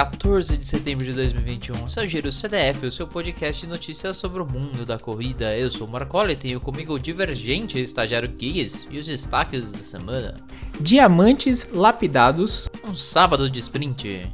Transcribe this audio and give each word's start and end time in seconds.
14 0.00 0.56
de 0.56 0.66
setembro 0.66 1.04
de 1.04 1.12
2021. 1.12 1.86
Seu 1.86 2.06
Giro 2.06 2.32
CDF, 2.32 2.86
o 2.86 2.90
seu 2.90 3.06
podcast 3.06 3.60
de 3.60 3.68
notícias 3.68 4.16
sobre 4.16 4.40
o 4.40 4.46
mundo 4.46 4.86
da 4.86 4.98
corrida. 4.98 5.54
Eu 5.54 5.70
sou 5.70 5.86
o 5.86 5.90
Marcola 5.90 6.32
e 6.32 6.36
tenho 6.36 6.58
comigo 6.58 6.94
o 6.94 6.98
Divergente, 6.98 7.78
estagiário 7.78 8.32
Gigs 8.34 8.88
e 8.90 8.96
os 8.96 9.04
destaques 9.04 9.72
da 9.72 9.78
semana. 9.80 10.36
Diamantes 10.80 11.68
lapidados. 11.70 12.66
Um 12.82 12.94
sábado 12.94 13.50
de 13.50 13.58
sprint. 13.58 14.32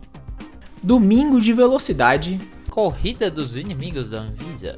Domingo 0.80 1.40
de 1.40 1.52
velocidade. 1.52 2.38
Corrida 2.70 3.28
dos 3.28 3.56
inimigos 3.56 4.08
da 4.08 4.20
Anvisa. 4.20 4.76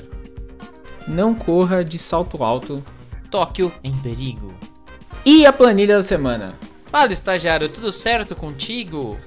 Não 1.06 1.34
corra 1.34 1.84
de 1.84 1.98
salto 1.98 2.42
alto. 2.42 2.82
Tóquio 3.30 3.70
em 3.84 3.94
perigo. 3.98 4.54
E 5.22 5.44
a 5.44 5.52
planilha 5.52 5.96
da 5.96 6.02
semana. 6.02 6.54
Fala, 6.86 7.12
estagiário, 7.12 7.68
tudo 7.68 7.92
certo 7.92 8.34
contigo? 8.34 9.18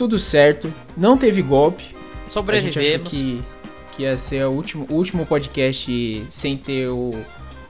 Tudo 0.00 0.18
certo, 0.18 0.72
não 0.96 1.18
teve 1.18 1.42
golpe. 1.42 1.84
Sobrevivemos. 2.26 2.74
A 2.74 2.80
gente 2.80 2.96
achou 2.96 3.10
que, 3.10 3.42
que 3.94 4.02
ia 4.04 4.16
ser 4.16 4.46
o 4.46 4.50
último, 4.50 4.86
o 4.90 4.94
último 4.94 5.26
podcast 5.26 6.24
sem 6.30 6.56
ter 6.56 6.88
o, 6.88 7.14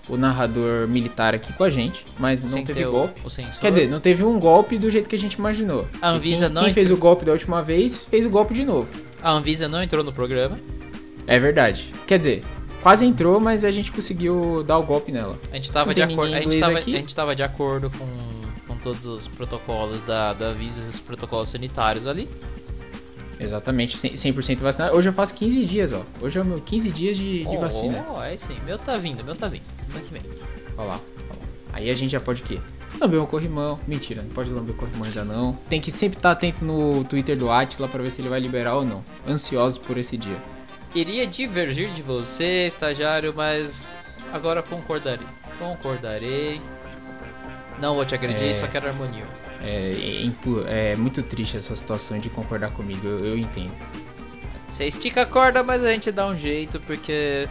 o 0.08 0.16
narrador 0.16 0.86
militar 0.86 1.34
aqui 1.34 1.52
com 1.52 1.64
a 1.64 1.68
gente, 1.68 2.06
mas 2.16 2.44
não 2.44 2.50
Sem 2.50 2.64
teve 2.64 2.84
golpe. 2.84 3.20
Quer 3.60 3.70
dizer, 3.70 3.88
não 3.88 3.98
teve 3.98 4.22
um 4.22 4.38
golpe 4.38 4.78
do 4.78 4.88
jeito 4.88 5.08
que 5.08 5.16
a 5.16 5.18
gente 5.18 5.32
imaginou. 5.34 5.88
A 6.00 6.10
Anvisa 6.10 6.46
quem, 6.46 6.54
não 6.54 6.62
quem 6.66 6.72
fez 6.72 6.86
entrou- 6.86 6.98
o 6.98 7.00
golpe 7.00 7.24
da 7.24 7.32
última 7.32 7.64
vez 7.64 8.06
fez 8.08 8.24
o 8.24 8.30
golpe 8.30 8.54
de 8.54 8.64
novo. 8.64 8.86
A 9.20 9.32
Anvisa 9.32 9.66
não 9.68 9.82
entrou 9.82 10.04
no 10.04 10.12
programa. 10.12 10.56
É 11.26 11.36
verdade. 11.36 11.90
Quer 12.06 12.18
dizer, 12.18 12.44
quase 12.80 13.04
entrou, 13.04 13.40
mas 13.40 13.64
a 13.64 13.72
gente 13.72 13.90
conseguiu 13.90 14.62
dar 14.62 14.78
o 14.78 14.84
golpe 14.84 15.10
nela. 15.10 15.36
A 15.50 15.56
gente 15.56 15.72
tava 15.72 15.92
de 15.92 16.00
acordo. 16.00 16.32
A 16.32 16.38
gente 16.38 16.60
tava, 16.60 16.78
a 16.78 16.80
gente 16.80 17.16
tava 17.16 17.34
de 17.34 17.42
acordo 17.42 17.90
com 17.90 18.06
todos 18.82 19.06
os 19.06 19.28
protocolos 19.28 20.00
da, 20.02 20.32
da 20.32 20.46
Anvisa 20.46 20.80
e 20.80 20.88
os 20.88 21.00
protocolos 21.00 21.48
sanitários 21.48 22.06
ali. 22.06 22.28
Exatamente, 23.38 23.96
100% 23.96 24.14
100% 24.14 24.58
vacinado. 24.58 24.94
Hoje 24.94 25.08
eu 25.08 25.12
faço 25.12 25.34
15 25.34 25.64
dias, 25.64 25.92
ó. 25.92 26.02
Hoje 26.20 26.38
é 26.38 26.42
o 26.42 26.44
meu 26.44 26.60
15 26.60 26.90
dias 26.90 27.16
de, 27.16 27.44
de 27.44 27.56
oh, 27.56 27.60
vacina. 27.60 28.06
Oh, 28.14 28.22
é 28.22 28.36
sim. 28.36 28.56
Meu 28.66 28.78
tá 28.78 28.98
vindo, 28.98 29.24
meu 29.24 29.34
tá 29.34 29.48
vindo. 29.48 29.62
Semana 29.74 30.04
que 30.04 30.12
vem. 30.12 30.22
Olha 30.76 30.88
lá, 30.88 31.00
olha 31.30 31.40
lá. 31.40 31.48
Aí 31.72 31.90
a 31.90 31.94
gente 31.94 32.10
já 32.10 32.20
pode 32.20 32.42
o 32.42 32.44
quê? 32.44 32.60
Lamber 33.00 33.22
um 33.22 33.26
corrimão. 33.26 33.80
Mentira, 33.86 34.22
não 34.22 34.30
pode 34.30 34.50
lamber 34.50 34.74
o 34.74 34.78
corrimão 34.78 35.04
ainda 35.04 35.24
não. 35.24 35.54
Tem 35.70 35.80
que 35.80 35.90
sempre 35.90 36.18
estar 36.18 36.32
atento 36.32 36.64
no 36.64 37.02
Twitter 37.04 37.38
do 37.38 37.50
Atila 37.50 37.88
pra 37.88 38.02
ver 38.02 38.10
se 38.10 38.20
ele 38.20 38.28
vai 38.28 38.40
liberar 38.40 38.74
ou 38.74 38.84
não. 38.84 39.02
Ansiosos 39.26 39.78
por 39.78 39.96
esse 39.96 40.18
dia. 40.18 40.36
Iria 40.94 41.26
divergir 41.26 41.90
de 41.92 42.02
você, 42.02 42.66
estagiário, 42.66 43.32
mas 43.34 43.96
agora 44.32 44.62
concordarei. 44.62 45.26
Concordarei. 45.58 46.60
Não 47.80 47.94
vou 47.94 48.04
te 48.04 48.14
agredir, 48.14 48.48
É. 48.48 48.52
só 48.52 48.66
quero 48.66 48.88
harmonia. 48.88 49.24
É, 49.62 50.26
é 50.68 50.92
é 50.92 50.96
muito 50.96 51.22
triste 51.22 51.56
essa 51.56 51.74
situação 51.74 52.18
de 52.18 52.28
concordar 52.30 52.70
comigo, 52.70 53.06
eu, 53.06 53.24
eu 53.24 53.38
entendo. 53.38 53.72
Você 54.70 54.86
estica 54.86 55.22
a 55.22 55.26
corda, 55.26 55.62
mas 55.62 55.82
a 55.84 55.92
gente 55.92 56.12
dá 56.12 56.26
um 56.26 56.38
jeito 56.38 56.78
porque. 56.80 57.48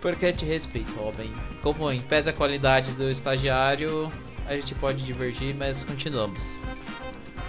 Porque 0.00 0.32
te 0.32 0.44
respeito, 0.44 0.92
Robin. 0.98 1.30
Como 1.62 1.90
em 1.90 2.00
pesa 2.00 2.30
a 2.30 2.32
qualidade 2.32 2.92
do 2.92 3.10
estagiário, 3.10 4.10
a 4.46 4.54
gente 4.54 4.74
pode 4.74 5.02
divergir, 5.02 5.54
mas 5.54 5.82
continuamos. 5.84 6.60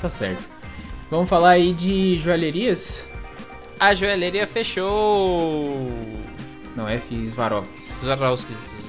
Tá 0.01 0.09
certo. 0.09 0.43
Vamos 1.09 1.29
falar 1.29 1.51
aí 1.51 1.73
de 1.73 2.17
joalherias? 2.19 3.05
A 3.79 3.93
joalheria 3.93 4.47
fechou! 4.47 5.89
Não, 6.75 6.87
F. 6.89 7.29
Swarovski. 7.29 7.79
Swarovski's. 7.79 8.85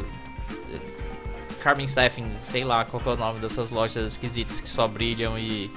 Carmen 1.67 1.89
Steffens, 1.89 2.33
sei 2.33 2.63
lá 2.63 2.85
qual 2.85 3.03
é 3.05 3.09
o 3.09 3.17
nome 3.17 3.41
dessas 3.41 3.73
lojas 3.73 4.13
esquisitas 4.13 4.61
que 4.61 4.69
só 4.69 4.87
brilham 4.87 5.37
e. 5.37 5.69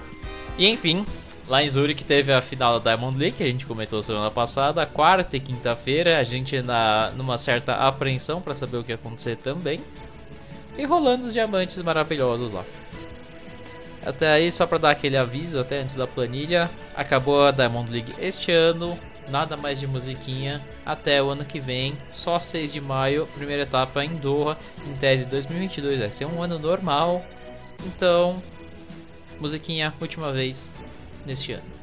E 0.56 0.70
enfim, 0.70 1.04
lá 1.48 1.64
em 1.64 1.70
Zurich 1.70 2.06
teve 2.06 2.32
a 2.32 2.40
final 2.42 2.80
da 2.80 2.92
Diamond 2.92 3.18
League, 3.18 3.38
que 3.38 3.42
a 3.42 3.48
gente 3.48 3.66
comentou 3.66 4.00
semana 4.04 4.30
passada, 4.30 4.86
quarta 4.86 5.36
e 5.36 5.40
quinta-feira, 5.40 6.20
a 6.20 6.24
gente 6.24 6.62
na, 6.62 7.12
numa 7.18 7.40
certa 7.40 7.74
apreensão 7.74 8.40
pra 8.40 8.54
saber 8.54 8.78
o 8.78 8.84
que 8.84 8.92
ia 8.92 8.96
acontecer 8.96 9.36
também. 9.38 9.82
E 10.78 10.86
rolando 10.86 11.26
os 11.26 11.34
diamantes 11.34 11.82
maravilhosos 11.82 12.52
lá. 12.52 12.64
Até 14.06 14.32
aí, 14.32 14.52
só 14.52 14.68
pra 14.68 14.78
dar 14.78 14.92
aquele 14.92 15.18
aviso, 15.18 15.60
até 15.60 15.82
antes 15.82 15.96
da 15.96 16.06
planilha, 16.06 16.70
acabou 16.96 17.48
a 17.48 17.50
Diamond 17.50 17.92
League 17.92 18.14
este 18.20 18.52
ano, 18.52 18.96
nada 19.30 19.56
mais 19.56 19.80
de 19.80 19.88
musiquinha, 19.88 20.62
até 20.86 21.22
o 21.22 21.30
ano 21.30 21.46
que 21.46 21.60
vem, 21.60 21.94
só 22.12 22.40
6 22.40 22.74
de 22.74 22.82
maio, 22.82 23.28
primeira 23.36 23.64
etapa 23.64 24.04
em 24.04 24.16
Doha, 24.16 24.58
em 24.88 24.94
tese 24.94 25.26
2022 25.26 26.00
vai 26.00 26.12
ser 26.12 26.26
um 26.26 26.42
ano 26.42 26.60
normal, 26.60 27.24
então, 27.86 28.42
musiquinha, 29.40 29.94
última 30.02 30.32
vez 30.32 30.72
neste 31.26 31.54
ano. 31.54 31.80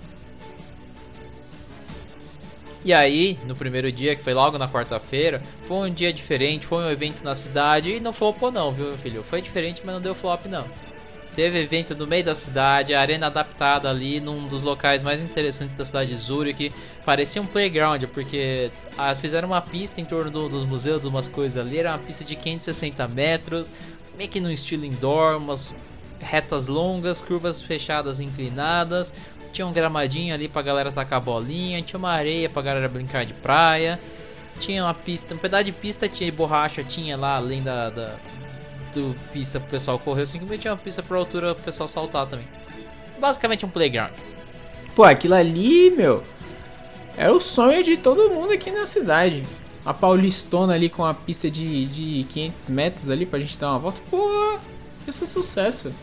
E 2.85 2.93
aí, 2.93 3.37
no 3.45 3.57
primeiro 3.57 3.91
dia, 3.91 4.15
que 4.15 4.23
foi 4.23 4.33
logo 4.33 4.57
na 4.59 4.69
quarta-feira, 4.69 5.43
foi 5.63 5.91
um 5.91 5.93
dia 5.93 6.13
diferente, 6.13 6.67
foi 6.67 6.85
um 6.85 6.89
evento 6.89 7.25
na 7.25 7.35
cidade 7.35 7.91
e 7.91 7.99
não 7.99 8.13
flopou 8.13 8.53
não, 8.53 8.71
viu 8.71 8.87
meu 8.87 8.97
filho? 8.97 9.25
Foi 9.25 9.43
diferente, 9.43 9.83
mas 9.85 9.93
não 9.93 10.01
deu 10.01 10.15
flop 10.15 10.47
não. 10.47 10.65
Teve 11.37 11.61
evento 11.61 11.95
no 11.95 12.07
meio 12.07 12.25
da 12.25 12.35
cidade, 12.35 12.95
a 12.95 13.01
arena 13.01 13.27
adaptada 13.27 13.91
ali, 13.91 14.21
num 14.21 14.47
dos 14.47 14.63
locais 14.63 15.03
mais 15.03 15.21
interessantes 15.21 15.75
da 15.75 15.85
cidade 15.85 16.09
de 16.09 16.17
Zurich. 16.17 16.73
Parecia 17.05 17.43
um 17.43 17.47
playground, 17.47 18.03
porque 18.05 18.71
ah, 18.97 19.15
fizeram 19.15 19.49
uma 19.49 19.61
pista 19.61 20.01
em 20.01 20.05
torno 20.07 20.31
do- 20.31 20.49
dos 20.49 20.65
museus, 20.65 21.03
de 21.03 21.07
umas 21.09 21.29
coisas 21.29 21.59
ali. 21.63 21.79
Era 21.79 21.91
uma 21.91 21.99
pista 21.99 22.25
de 22.25 22.35
560 22.35 23.07
metros, 23.09 23.71
meio 24.17 24.31
que 24.31 24.41
no 24.41 24.51
estilo 24.51 24.87
indoor, 24.87 25.37
umas 25.37 25.77
retas 26.21 26.69
longas, 26.69 27.21
curvas 27.21 27.61
fechadas 27.61 28.19
inclinadas. 28.19 29.13
Tinha 29.53 29.67
um 29.67 29.75
gramadinho 29.75 30.35
ali 30.35 30.49
pra 30.49 30.63
galera 30.63 30.91
tacar 30.91 31.21
bolinha, 31.21 31.83
tinha 31.83 31.99
uma 31.99 32.13
areia 32.13 32.49
pra 32.49 32.63
galera 32.63 32.89
brincar 32.89 33.27
de 33.27 33.35
praia. 33.35 34.01
Tinha 34.59 34.83
uma 34.83 34.95
pista, 34.95 35.35
um 35.35 35.39
pedaço 35.39 35.65
de 35.65 35.73
pista 35.73 36.09
tinha 36.09 36.31
de 36.31 36.35
borracha, 36.35 36.83
tinha 36.83 37.15
lá 37.15 37.37
além 37.37 37.63
da, 37.63 37.91
da 37.91 38.15
do 38.97 39.15
pista 39.33 39.61
pro 39.61 39.69
pessoal 39.69 39.99
correr, 39.99 40.23
assim 40.23 40.39
como 40.39 40.57
tinha 40.57 40.73
uma 40.73 40.79
pista 40.79 41.03
pra 41.03 41.17
altura 41.19 41.55
pro 41.55 41.65
pessoal 41.65 41.87
saltar 41.87 42.27
também. 42.27 42.47
Basicamente 43.21 43.65
um 43.65 43.69
playground. 43.69 44.13
Pô, 44.95 45.05
aquilo 45.05 45.35
ali, 45.35 45.91
meu, 45.91 46.25
era 47.17 47.33
o 47.33 47.41
sonho 47.41 47.83
de 47.83 47.97
todo 47.97 48.31
mundo 48.31 48.53
aqui 48.53 48.71
na 48.71 48.87
cidade. 48.87 49.43
A 49.85 49.95
Paulistona 49.95 50.75
ali 50.75 50.89
com 50.89 51.05
a 51.05 51.15
pista 51.15 51.51
de, 51.51 51.87
de 51.87 52.25
500 52.25 52.69
metros 52.71 53.11
ali 53.11 53.25
pra 53.25 53.39
gente 53.39 53.57
dar 53.59 53.71
uma 53.71 53.79
volta. 53.79 54.01
Pô, 54.11 54.59
isso 55.07 55.25
é 55.25 55.27
sucesso. 55.27 55.95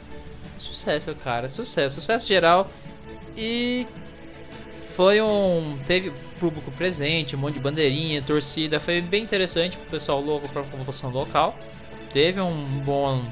Sucesso, 0.58 1.14
cara, 1.16 1.50
sucesso, 1.50 1.96
sucesso 1.96 2.28
geral. 2.28 2.70
E 3.36 3.86
foi 4.96 5.22
um. 5.22 5.78
Teve 5.86 6.14
público 6.40 6.72
presente, 6.72 7.36
um 7.36 7.40
monte 7.40 7.56
de 7.56 7.60
bandeirinha, 7.60 8.22
torcida. 8.22 8.80
Foi 8.80 9.02
bem 9.02 9.24
interessante 9.24 9.78
pro 9.78 9.90
pessoal 9.90 10.22
louco 10.22 10.48
pra 10.50 10.64
população 10.64 11.10
local. 11.10 11.58
Teve 12.14 12.40
um 12.40 12.64
bom 12.86 13.24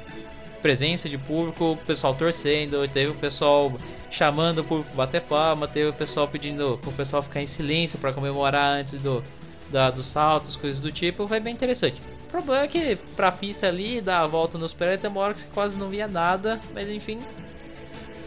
presença 0.61 1.07
de 1.07 1.17
público, 1.17 1.73
o 1.73 1.77
pessoal 1.77 2.15
torcendo, 2.15 2.87
teve 2.87 3.11
o 3.11 3.15
pessoal 3.15 3.71
chamando 4.09 4.59
o 4.59 4.63
público 4.63 4.95
bater 4.95 5.21
palma, 5.21 5.67
teve 5.67 5.89
o 5.89 5.93
pessoal 5.93 6.27
pedindo 6.27 6.79
pro 6.81 6.91
pessoal 6.91 7.21
ficar 7.21 7.41
em 7.41 7.45
silêncio 7.45 7.97
pra 7.99 8.11
comemorar 8.11 8.77
antes 8.77 8.99
do, 8.99 9.23
da, 9.69 9.89
dos 9.89 10.07
saltos, 10.07 10.55
coisas 10.55 10.79
do 10.79 10.91
tipo. 10.91 11.27
Foi 11.27 11.39
bem 11.39 11.53
interessante. 11.53 12.01
O 12.25 12.31
problema 12.31 12.63
é 12.63 12.67
que 12.67 12.95
pra 13.15 13.31
pista 13.31 13.67
ali, 13.67 14.01
dar 14.01 14.21
a 14.21 14.27
volta 14.27 14.57
nos 14.57 14.73
prédios, 14.73 15.01
tem 15.01 15.11
uma 15.11 15.21
hora 15.21 15.33
que 15.33 15.41
você 15.41 15.47
quase 15.53 15.77
não 15.77 15.89
via 15.89 16.07
nada, 16.07 16.59
mas 16.73 16.89
enfim, 16.89 17.19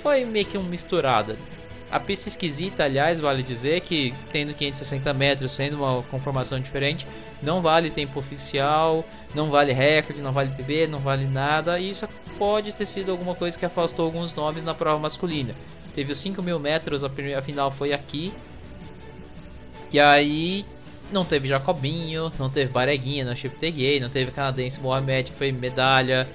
foi 0.02 0.24
meio 0.24 0.46
que 0.46 0.56
um 0.56 0.62
misturada. 0.62 1.36
A 1.90 2.00
pista 2.00 2.28
esquisita, 2.28 2.84
aliás, 2.84 3.20
vale 3.20 3.42
dizer 3.42 3.80
que 3.80 4.12
tendo 4.32 4.52
560 4.52 5.12
metros, 5.14 5.52
sendo 5.52 5.76
uma 5.76 6.02
conformação 6.04 6.58
diferente, 6.58 7.06
não 7.44 7.62
vale 7.62 7.90
tempo 7.90 8.18
oficial, 8.18 9.04
não 9.34 9.50
vale 9.50 9.72
recorde, 9.72 10.20
não 10.20 10.32
vale 10.32 10.50
PB, 10.50 10.86
não 10.86 10.98
vale 10.98 11.26
nada. 11.26 11.78
E 11.78 11.90
isso 11.90 12.08
pode 12.38 12.74
ter 12.74 12.86
sido 12.86 13.12
alguma 13.12 13.34
coisa 13.34 13.58
que 13.58 13.64
afastou 13.64 14.06
alguns 14.06 14.34
nomes 14.34 14.64
na 14.64 14.74
prova 14.74 14.98
masculina. 14.98 15.54
Teve 15.94 16.12
os 16.12 16.18
5 16.18 16.42
mil 16.42 16.58
metros, 16.58 17.04
a, 17.04 17.08
primeira, 17.08 17.38
a 17.38 17.42
final 17.42 17.70
foi 17.70 17.92
aqui. 17.92 18.32
E 19.92 20.00
aí 20.00 20.64
não 21.12 21.24
teve 21.24 21.46
Jacobinho, 21.46 22.32
não 22.38 22.50
teve 22.50 22.72
Bareguinha 22.72 23.24
na 23.24 23.34
Cheptegei, 23.34 24.00
não 24.00 24.08
teve 24.08 24.32
canadense 24.32 24.80
Mohamed 24.80 25.30
que 25.30 25.36
foi 25.36 25.52
medalha 25.52 26.28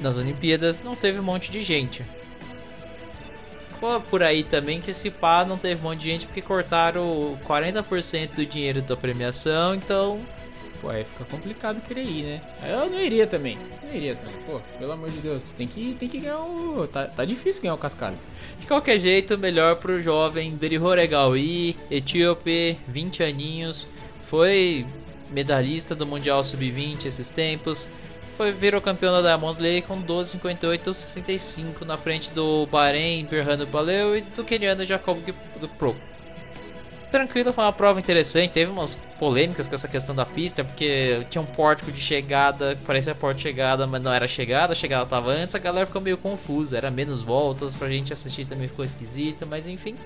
nas 0.00 0.16
Olimpíadas, 0.16 0.82
não 0.82 0.96
teve 0.96 1.20
um 1.20 1.22
monte 1.22 1.50
de 1.50 1.62
gente. 1.62 2.04
Ficou 3.72 4.00
por 4.00 4.24
aí 4.24 4.42
também 4.42 4.80
que 4.80 4.90
esse 4.90 5.08
pá 5.08 5.44
não 5.44 5.56
teve 5.56 5.80
um 5.80 5.84
monte 5.84 6.00
de 6.00 6.10
gente 6.10 6.26
porque 6.26 6.42
cortaram 6.42 7.38
40% 7.46 8.34
do 8.34 8.44
dinheiro 8.44 8.82
da 8.82 8.96
premiação, 8.96 9.76
então 9.76 10.20
Pô, 10.80 10.88
aí 10.90 11.04
fica 11.04 11.24
complicado 11.24 11.80
querer 11.80 12.02
ir, 12.02 12.22
né? 12.24 12.40
Eu 12.62 12.88
não 12.88 13.00
iria 13.00 13.26
também. 13.26 13.58
Não 13.82 13.94
iria 13.94 14.14
também. 14.14 14.40
Pô, 14.46 14.60
pelo 14.78 14.92
amor 14.92 15.10
de 15.10 15.18
Deus, 15.18 15.50
tem 15.50 15.66
que, 15.66 15.96
tem 15.98 16.08
que 16.08 16.20
ganhar 16.20 16.38
o. 16.38 16.86
Tá, 16.86 17.06
tá 17.06 17.24
difícil 17.24 17.62
ganhar 17.62 17.74
o 17.74 17.78
cascado. 17.78 18.16
de 18.58 18.66
qualquer 18.66 18.98
jeito, 18.98 19.36
melhor 19.36 19.76
pro 19.76 20.00
jovem 20.00 20.54
Berihor 20.54 20.98
Egawi, 20.98 21.76
etíope, 21.90 22.78
20 22.86 23.22
aninhos, 23.24 23.88
foi 24.22 24.86
medalhista 25.30 25.94
do 25.94 26.06
Mundial 26.06 26.42
Sub-20 26.44 27.06
esses 27.06 27.28
tempos, 27.28 27.88
foi 28.36 28.52
virou 28.52 28.80
campeão 28.80 29.12
da 29.12 29.20
Diamond 29.20 29.60
League 29.60 29.86
com 29.86 30.00
12,58,65 30.00 31.84
na 31.84 31.96
frente 31.96 32.32
do 32.32 32.66
Bahrein 32.66 33.24
Berhanu 33.24 33.66
Baleu 33.66 34.16
e 34.16 34.20
do 34.20 34.44
keniano 34.44 34.84
Jacob 34.84 35.18
do 35.60 35.68
Pro. 35.68 35.96
Tranquilo, 37.08 37.52
foi 37.52 37.64
uma 37.64 37.72
prova 37.72 37.98
interessante. 37.98 38.52
Teve 38.52 38.70
umas 38.70 38.96
polêmicas 39.18 39.66
com 39.68 39.74
essa 39.74 39.88
questão 39.88 40.14
da 40.14 40.24
pista, 40.24 40.64
porque 40.64 41.24
tinha 41.30 41.42
um 41.42 41.46
pórtico 41.46 41.90
de 41.90 42.00
chegada, 42.00 42.74
que 42.74 42.82
parecia 42.82 43.14
porta 43.14 43.36
de 43.36 43.42
chegada, 43.42 43.86
mas 43.86 44.00
não 44.02 44.12
era 44.12 44.26
chegada, 44.28 44.72
a 44.72 44.76
chegada 44.76 45.06
tava 45.06 45.30
antes, 45.30 45.54
a 45.54 45.58
galera 45.58 45.86
ficou 45.86 46.00
meio 46.00 46.16
confusa, 46.16 46.76
era 46.76 46.90
menos 46.90 47.22
voltas, 47.22 47.74
pra 47.74 47.88
gente 47.88 48.12
assistir 48.12 48.46
também 48.46 48.68
ficou 48.68 48.84
esquisito, 48.84 49.46
mas 49.46 49.66
enfim. 49.66 49.96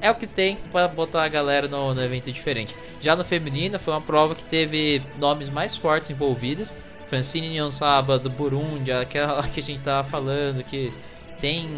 É 0.00 0.10
o 0.10 0.14
que 0.14 0.26
tem 0.26 0.58
para 0.70 0.88
botar 0.88 1.24
a 1.24 1.28
galera 1.28 1.68
no, 1.68 1.94
no 1.94 2.02
evento 2.02 2.30
diferente. 2.30 2.74
Já 3.00 3.16
no 3.16 3.24
feminino, 3.24 3.78
foi 3.78 3.94
uma 3.94 4.00
prova 4.00 4.34
que 4.34 4.44
teve 4.44 5.02
nomes 5.18 5.48
mais 5.48 5.76
fortes 5.76 6.10
envolvidos. 6.10 6.74
Francine 7.08 7.48
Nyansaba 7.48 8.18
do 8.18 8.28
Burundi, 8.28 8.92
aquela 8.92 9.42
que 9.48 9.60
a 9.60 9.62
gente 9.62 9.80
tava 9.80 10.06
falando, 10.06 10.62
que 10.62 10.92
tem 11.40 11.68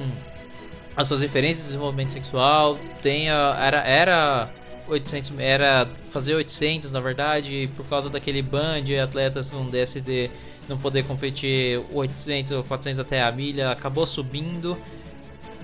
as 0.98 1.06
suas 1.06 1.20
referências 1.20 1.58
de 1.58 1.66
desenvolvimento 1.66 2.10
sexual, 2.10 2.76
tem 3.00 3.30
a, 3.30 3.56
era 3.60 3.78
era 3.82 4.50
800 4.88 5.32
era 5.38 5.88
fazer 6.10 6.34
800 6.34 6.90
na 6.90 6.98
verdade, 6.98 7.70
por 7.76 7.86
causa 7.86 8.10
daquele 8.10 8.42
ban 8.42 8.82
de 8.82 8.98
atletas 8.98 9.48
com 9.48 9.64
DSD 9.68 10.28
não 10.68 10.76
poder 10.76 11.04
competir 11.04 11.80
800 11.92 12.52
ou 12.52 12.64
400 12.64 12.98
até 12.98 13.22
a 13.22 13.30
milha, 13.30 13.70
acabou 13.70 14.04
subindo. 14.04 14.76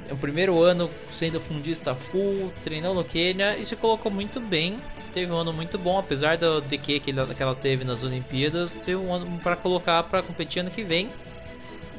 O 0.08 0.16
primeiro 0.16 0.62
ano 0.62 0.88
sendo 1.10 1.40
fundista 1.40 1.96
full, 1.96 2.52
treinou 2.62 2.94
no 2.94 3.02
Quênia 3.02 3.56
e 3.58 3.64
se 3.64 3.74
colocou 3.74 4.12
muito 4.12 4.40
bem. 4.40 4.78
Teve 5.12 5.32
um 5.32 5.36
ano 5.36 5.52
muito 5.52 5.76
bom, 5.78 5.98
apesar 5.98 6.38
do 6.38 6.60
DQ 6.60 7.00
que 7.00 7.12
que 7.12 7.42
ela 7.42 7.54
teve 7.56 7.84
nas 7.84 8.04
Olimpíadas, 8.04 8.72
teve 8.72 8.96
um 8.96 9.12
ano 9.12 9.38
para 9.42 9.56
colocar 9.56 10.04
para 10.04 10.22
competir 10.22 10.60
ano 10.60 10.70
que 10.70 10.84
vem 10.84 11.10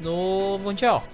no 0.00 0.58
Mundial. 0.58 1.06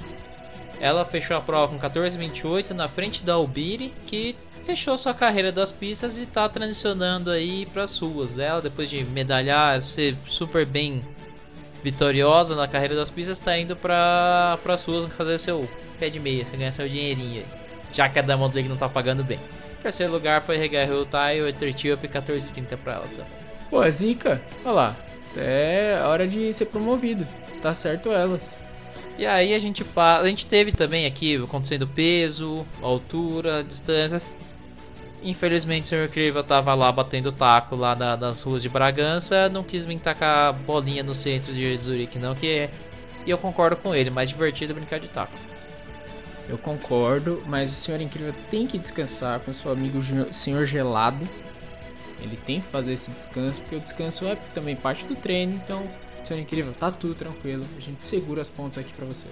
Ela 0.83 1.05
fechou 1.05 1.37
a 1.37 1.41
prova 1.41 1.73
com 1.73 1.79
14,28 1.79 2.71
na 2.71 2.89
frente 2.89 3.25
da 3.25 3.35
Albiri, 3.35 3.95
que 4.05 4.35
fechou 4.67 4.99
sua 4.99 5.15
carreira 5.15 5.53
das 5.53 5.71
pistas 5.71 6.19
e 6.19 6.25
está 6.25 6.49
transicionando 6.49 7.31
aí 7.31 7.67
para 7.67 7.85
as 7.85 7.97
ruas. 7.97 8.37
Ela, 8.37 8.61
depois 8.61 8.91
de 8.91 9.05
medalhar, 9.05 9.81
ser 9.81 10.17
super 10.27 10.67
bem 10.67 11.01
vitoriosa 11.85 12.57
na 12.57 12.67
carreira 12.67 12.97
das 12.97 13.11
pistas, 13.11 13.39
está 13.39 13.57
indo 13.57 13.77
para 13.77 14.59
as 14.67 14.85
ruas 14.85 15.05
fazer 15.05 15.39
seu 15.39 15.71
pé 16.01 16.11
de 16.11 16.19
meia, 16.19 16.45
você 16.45 16.57
ganhar 16.57 16.73
seu 16.73 16.89
dinheirinho 16.89 17.43
aí, 17.43 17.47
já 17.93 18.09
que 18.09 18.19
a 18.19 18.23
Diamond 18.23 18.53
League 18.53 18.69
não 18.69 18.75
está 18.75 18.89
pagando 18.89 19.23
bem. 19.23 19.39
Terceiro 19.81 20.13
lugar 20.13 20.43
foi 20.43 20.57
Regaru 20.57 21.05
Tai 21.05 21.39
e 21.39 21.43
o 21.43 21.49
Etertiope 21.49 22.09
14,30 22.09 22.77
para 22.77 22.95
ela 22.95 23.05
também. 23.05 23.27
Pô, 23.71 23.89
Zica, 23.89 24.43
olha 24.65 24.75
lá, 24.75 24.97
é 25.37 26.01
hora 26.03 26.27
de 26.27 26.53
ser 26.53 26.67
promovido, 26.67 27.25
tá 27.63 27.73
certo 27.73 28.11
elas. 28.11 28.62
E 29.19 29.27
aí 29.27 29.55
a 29.55 29.59
gente 29.59 29.85
a 29.95 30.27
gente 30.27 30.47
teve 30.47 30.73
também 30.73 31.07
aqui 31.07 31.37
acontecendo 31.37 31.87
peso, 31.87 32.67
altura, 32.81 33.63
distâncias. 33.63 34.33
Infelizmente 35.23 35.85
o 35.85 35.89
Sr. 35.89 36.07
Incrível 36.07 36.43
tava 36.43 36.75
lá 36.75 36.91
batendo 36.91 37.31
taco 37.31 37.77
lá 37.77 37.95
na, 37.95 38.17
nas 38.17 38.43
ruas 38.43 38.63
de 38.63 38.69
Bragança, 38.69 39.49
não 39.49 39.63
quis 39.63 39.85
vir 39.85 39.99
tacar 39.99 40.53
bolinha 40.53 41.03
no 41.03 41.15
centro 41.15 41.53
de 41.53 41.77
Zurique 41.77 42.19
não, 42.19 42.35
que 42.35 42.47
é, 42.47 42.71
e 43.25 43.31
eu 43.31 43.39
concordo 43.39 43.77
com 43.77 43.95
ele, 43.95 44.11
mais 44.11 44.31
divertido 44.31 44.75
brincar 44.75 44.99
de 44.99 45.09
taco. 45.09 45.37
Eu 46.49 46.59
concordo, 46.59 47.41
mas 47.47 47.71
o 47.71 47.75
Senhor 47.75 48.01
Incrível 48.01 48.35
tem 48.51 48.67
que 48.67 48.77
descansar 48.77 49.39
com 49.41 49.53
seu 49.53 49.71
amigo 49.71 50.01
Senhor 50.33 50.67
Gelado. 50.67 51.27
Ele 52.21 52.37
tem 52.37 52.61
que 52.61 52.67
fazer 52.69 52.93
esse 52.93 53.11
descanso, 53.11 53.61
porque 53.61 53.77
o 53.77 53.81
descanso 53.81 54.27
é 54.27 54.37
também 54.53 54.75
parte 54.75 55.05
do 55.05 55.15
treino, 55.15 55.55
então 55.55 55.87
Senhor 56.33 56.41
Incrível, 56.41 56.73
tá 56.73 56.91
tudo 56.91 57.15
tranquilo. 57.15 57.67
A 57.77 57.81
gente 57.81 58.03
segura 58.03 58.41
as 58.41 58.49
pontas 58.49 58.79
aqui 58.79 58.91
pra 58.95 59.05
você. 59.05 59.27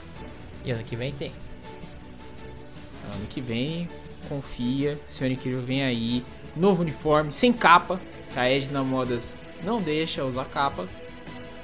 E 0.65 0.71
ano 0.71 0.85
que 0.85 0.95
vem 0.95 1.11
tem. 1.13 1.33
Ano 3.15 3.27
que 3.31 3.41
vem, 3.41 3.89
confia. 4.29 4.99
Senhor 5.09 5.31
Incrível 5.31 5.63
vem 5.63 5.83
aí. 5.83 6.23
Novo 6.55 6.83
uniforme, 6.83 7.33
sem 7.33 7.55
capa. 7.55 7.99
A 8.37 8.47
Edna 8.47 8.85
Modas 8.85 9.35
não 9.65 9.81
deixa 9.81 10.25
usar 10.25 10.45
capas. 10.45 10.91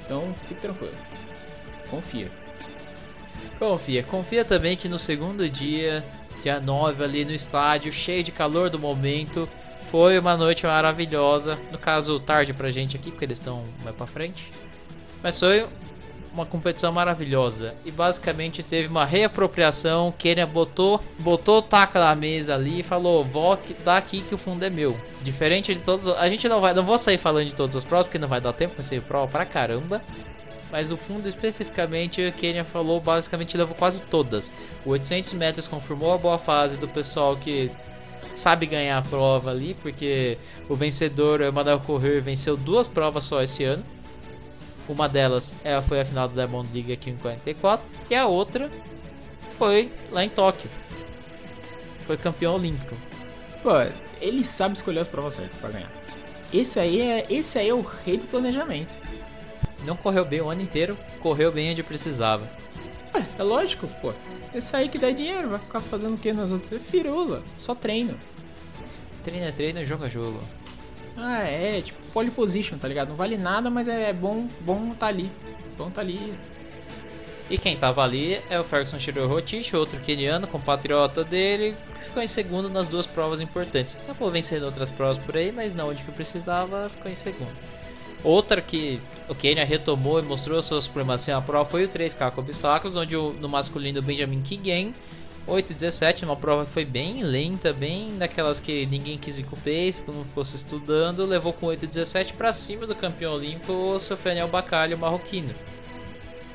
Então, 0.03 0.33
fique 0.47 0.59
tranquilo. 0.59 0.95
Confia. 1.87 2.31
Confia. 3.59 4.03
Confia 4.03 4.43
também 4.43 4.75
que 4.75 4.89
no 4.89 4.97
segundo 4.97 5.47
dia, 5.47 6.03
dia 6.41 6.59
9, 6.59 7.03
ali 7.03 7.25
no 7.25 7.31
estádio, 7.31 7.91
cheio 7.91 8.23
de 8.23 8.31
calor 8.31 8.71
do 8.71 8.79
momento, 8.79 9.47
foi 9.91 10.17
uma 10.17 10.35
noite 10.35 10.65
maravilhosa. 10.65 11.59
No 11.71 11.77
caso, 11.77 12.19
tarde 12.19 12.53
pra 12.53 12.71
gente 12.71 12.97
aqui, 12.97 13.11
porque 13.11 13.25
eles 13.25 13.37
estão 13.37 13.65
mais 13.83 13.95
pra 13.95 14.07
frente. 14.07 14.51
Mas 15.21 15.39
foi 15.39 15.65
uma 16.37 16.45
competição 16.45 16.91
maravilhosa. 16.91 17.73
E 17.83 17.91
basicamente 17.91 18.61
teve 18.61 18.87
uma 18.87 19.05
reapropriação. 19.05 20.13
Kenya 20.17 20.45
botou, 20.45 21.01
botou 21.19 21.57
o 21.57 21.61
taca 21.61 21.99
na 21.99 22.15
mesa 22.15 22.53
ali 22.53 22.81
e 22.81 22.83
falou: 22.83 23.23
Vó, 23.23 23.57
tá 23.83 23.97
aqui 23.97 24.21
que 24.21 24.35
o 24.35 24.37
fundo 24.37 24.63
é 24.63 24.69
meu. 24.69 24.99
Diferente 25.23 25.73
de 25.73 25.79
todos. 25.79 26.07
A 26.09 26.29
gente 26.29 26.47
não 26.47 26.61
vai. 26.61 26.73
Não 26.73 26.83
vou 26.83 26.97
sair 26.97 27.17
falando 27.17 27.47
de 27.47 27.55
todas 27.55 27.75
as 27.75 27.83
provas, 27.83 28.07
porque 28.07 28.19
não 28.19 28.27
vai 28.27 28.39
dar 28.39 28.53
tempo, 28.53 28.75
vai 28.75 28.83
ser 28.83 29.01
prova 29.01 29.27
pra 29.27 29.45
caramba. 29.45 30.01
Mas 30.71 30.91
o 30.91 30.97
fundo 30.97 31.27
especificamente, 31.29 32.21
a 32.21 32.31
Kenya 32.31 32.63
falou, 32.63 32.99
basicamente 32.99 33.57
levou 33.57 33.75
quase 33.75 34.03
todas. 34.03 34.51
O 34.85 34.89
800 34.89 35.33
metros 35.33 35.67
confirmou 35.67 36.13
a 36.13 36.17
boa 36.17 36.37
fase 36.37 36.77
do 36.77 36.87
pessoal 36.87 37.37
que 37.37 37.71
sabe 38.35 38.65
ganhar 38.65 38.97
a 38.97 39.01
prova 39.01 39.49
ali, 39.49 39.73
porque 39.81 40.37
o 40.67 40.75
vencedor, 40.75 41.39
o 41.39 41.45
Emanuel 41.45 41.79
Correr, 41.79 42.21
venceu 42.21 42.57
duas 42.57 42.87
provas 42.87 43.23
só 43.23 43.41
esse 43.41 43.63
ano. 43.63 43.83
Uma 44.87 45.09
delas 45.09 45.53
é, 45.63 45.81
foi 45.81 45.99
a 45.99 46.05
final 46.05 46.27
da 46.27 46.45
Diamond 46.45 46.69
League 46.73 46.93
aqui 46.93 47.09
em 47.09 47.17
44 47.17 47.85
e 48.09 48.15
a 48.15 48.25
outra 48.25 48.71
foi 49.57 49.91
lá 50.11 50.23
em 50.23 50.29
Tóquio. 50.29 50.69
Foi 52.05 52.15
campeão 52.15 52.55
olímpico. 52.55 52.95
Pô, 53.61 53.71
ele 54.21 54.45
sabe 54.45 54.75
escolher 54.75 55.01
as 55.01 55.07
provas 55.07 55.35
certas 55.35 55.59
para 55.59 55.71
ganhar. 55.71 55.91
Esse 56.53 56.79
aí 56.79 57.01
é, 57.01 57.25
esse 57.29 57.59
aí 57.59 57.67
é 57.67 57.73
o 57.73 57.81
rei 57.81 58.17
do 58.17 58.25
planejamento. 58.27 58.95
Não 59.83 59.95
correu 59.95 60.23
bem 60.23 60.41
o 60.41 60.49
ano 60.49 60.61
inteiro, 60.61 60.97
correu 61.19 61.51
bem 61.51 61.71
onde 61.71 61.83
precisava. 61.83 62.47
É, 63.13 63.41
é 63.41 63.43
lógico, 63.43 63.87
pô. 64.01 64.13
Esse 64.53 64.75
aí 64.75 64.87
que 64.87 64.97
dá 64.97 65.11
dinheiro, 65.11 65.49
vai 65.49 65.59
ficar 65.59 65.81
fazendo 65.81 66.15
o 66.15 66.17
que 66.17 66.31
nas 66.31 66.51
outras? 66.51 66.73
É 66.73 66.79
firula, 66.79 67.43
só 67.57 67.75
treino. 67.75 68.15
Treino 69.23 69.45
é 69.45 69.51
treino, 69.51 69.83
jogo 69.83 70.05
é 70.05 70.09
jogo. 70.09 70.39
Ah, 71.17 71.43
é, 71.43 71.81
tipo 71.81 71.99
pole 72.13 72.29
position, 72.29 72.77
tá 72.77 72.87
ligado? 72.87 73.09
Não 73.09 73.15
vale 73.15 73.37
nada, 73.37 73.69
mas 73.69 73.87
é 73.87 74.13
bom, 74.13 74.47
bom 74.61 74.93
tá 74.93 75.07
ali. 75.07 75.29
Bom 75.77 75.89
tá 75.89 76.01
ali. 76.01 76.33
E 77.49 77.57
quem 77.57 77.77
tava 77.77 78.03
ali 78.03 78.39
é 78.49 78.59
o 78.59 78.63
Ferguson 78.63 78.99
Shirorotich, 78.99 79.75
outro 79.75 79.99
keniano, 80.01 80.45
compatriota 80.47 81.23
dele, 81.23 81.75
que 81.99 82.07
ficou 82.07 82.21
em 82.21 82.27
segundo 82.27 82.69
nas 82.69 82.87
duas 82.87 83.07
provas 83.07 83.39
importantes. 83.39 83.97
Acabou 84.03 84.29
vencendo 84.29 84.63
outras 84.63 84.91
provas 84.91 85.17
por 85.17 85.37
aí, 85.37 85.51
mas 85.51 85.73
não 85.73 85.89
onde 85.89 86.03
que 86.03 86.11
precisava, 86.11 86.89
ficou 86.89 87.09
em 87.09 87.15
segundo. 87.15 87.55
Outra 88.23 88.61
que 88.61 88.99
o 89.29 89.35
Kenya 89.35 89.63
retomou 89.63 90.19
e 90.19 90.23
mostrou 90.23 90.61
sua 90.61 90.81
supremacia 90.81 91.35
na 91.35 91.41
prova 91.41 91.69
foi 91.69 91.85
o 91.85 91.89
3K 91.89 92.31
com 92.31 92.41
obstáculos, 92.41 92.97
onde 92.97 93.15
o, 93.15 93.31
no 93.33 93.47
masculino 93.47 94.01
Benjamin 94.01 94.41
Kigen 94.41 94.93
8 95.47 95.71
e 95.71 95.75
17, 95.75 96.25
uma 96.25 96.35
prova 96.35 96.65
que 96.65 96.71
foi 96.71 96.83
bem 96.83 97.23
lenta, 97.23 97.71
bem 97.71 98.17
daquelas 98.17 98.59
que 98.59 98.85
ninguém 98.85 99.17
quis 99.17 99.39
ir 99.39 99.43
com 99.43 99.55
o 99.55 99.59
pace, 99.59 100.03
todo 100.05 100.15
mundo 100.15 100.27
ficou 100.27 100.43
se 100.43 100.57
estudando, 100.57 101.25
levou 101.25 101.53
com 101.53 101.67
8 101.67 101.85
e 101.85 101.87
17 101.87 102.33
para 102.33 102.51
cima 102.51 102.85
do 102.85 102.93
campeão 102.93 103.33
olímpico, 103.33 103.71
o 103.71 103.97
Sofeniel 103.97 104.49
Bacalho 104.49 104.97
marroquino. 104.97 105.55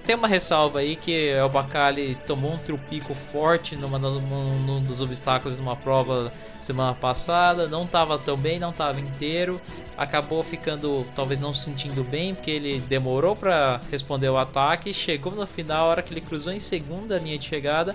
Tem 0.04 0.16
uma 0.16 0.26
ressalva 0.26 0.80
aí 0.80 0.96
que 0.96 1.32
o 1.44 1.48
Bacali 1.48 2.16
tomou 2.26 2.54
um 2.54 2.58
trupico 2.58 3.14
forte 3.14 3.76
numa, 3.76 4.00
num, 4.00 4.58
num 4.58 4.82
dos 4.82 5.00
obstáculos 5.00 5.56
numa 5.56 5.76
prova 5.76 6.32
semana 6.58 6.92
passada, 6.92 7.68
não 7.68 7.84
estava 7.84 8.18
tão 8.18 8.36
bem, 8.36 8.58
não 8.58 8.70
estava 8.70 9.00
inteiro, 9.00 9.60
acabou 9.96 10.42
ficando 10.42 11.06
talvez 11.14 11.38
não 11.38 11.52
se 11.52 11.64
sentindo 11.64 12.02
bem 12.02 12.34
porque 12.34 12.50
ele 12.50 12.80
demorou 12.80 13.36
para 13.36 13.80
responder 13.92 14.28
o 14.28 14.36
ataque, 14.36 14.92
chegou 14.92 15.32
no 15.32 15.46
final, 15.46 15.86
a 15.86 15.90
hora 15.90 16.02
que 16.02 16.12
ele 16.12 16.20
cruzou 16.20 16.52
em 16.52 16.58
segunda 16.58 17.16
linha 17.18 17.38
de 17.38 17.44
chegada, 17.44 17.94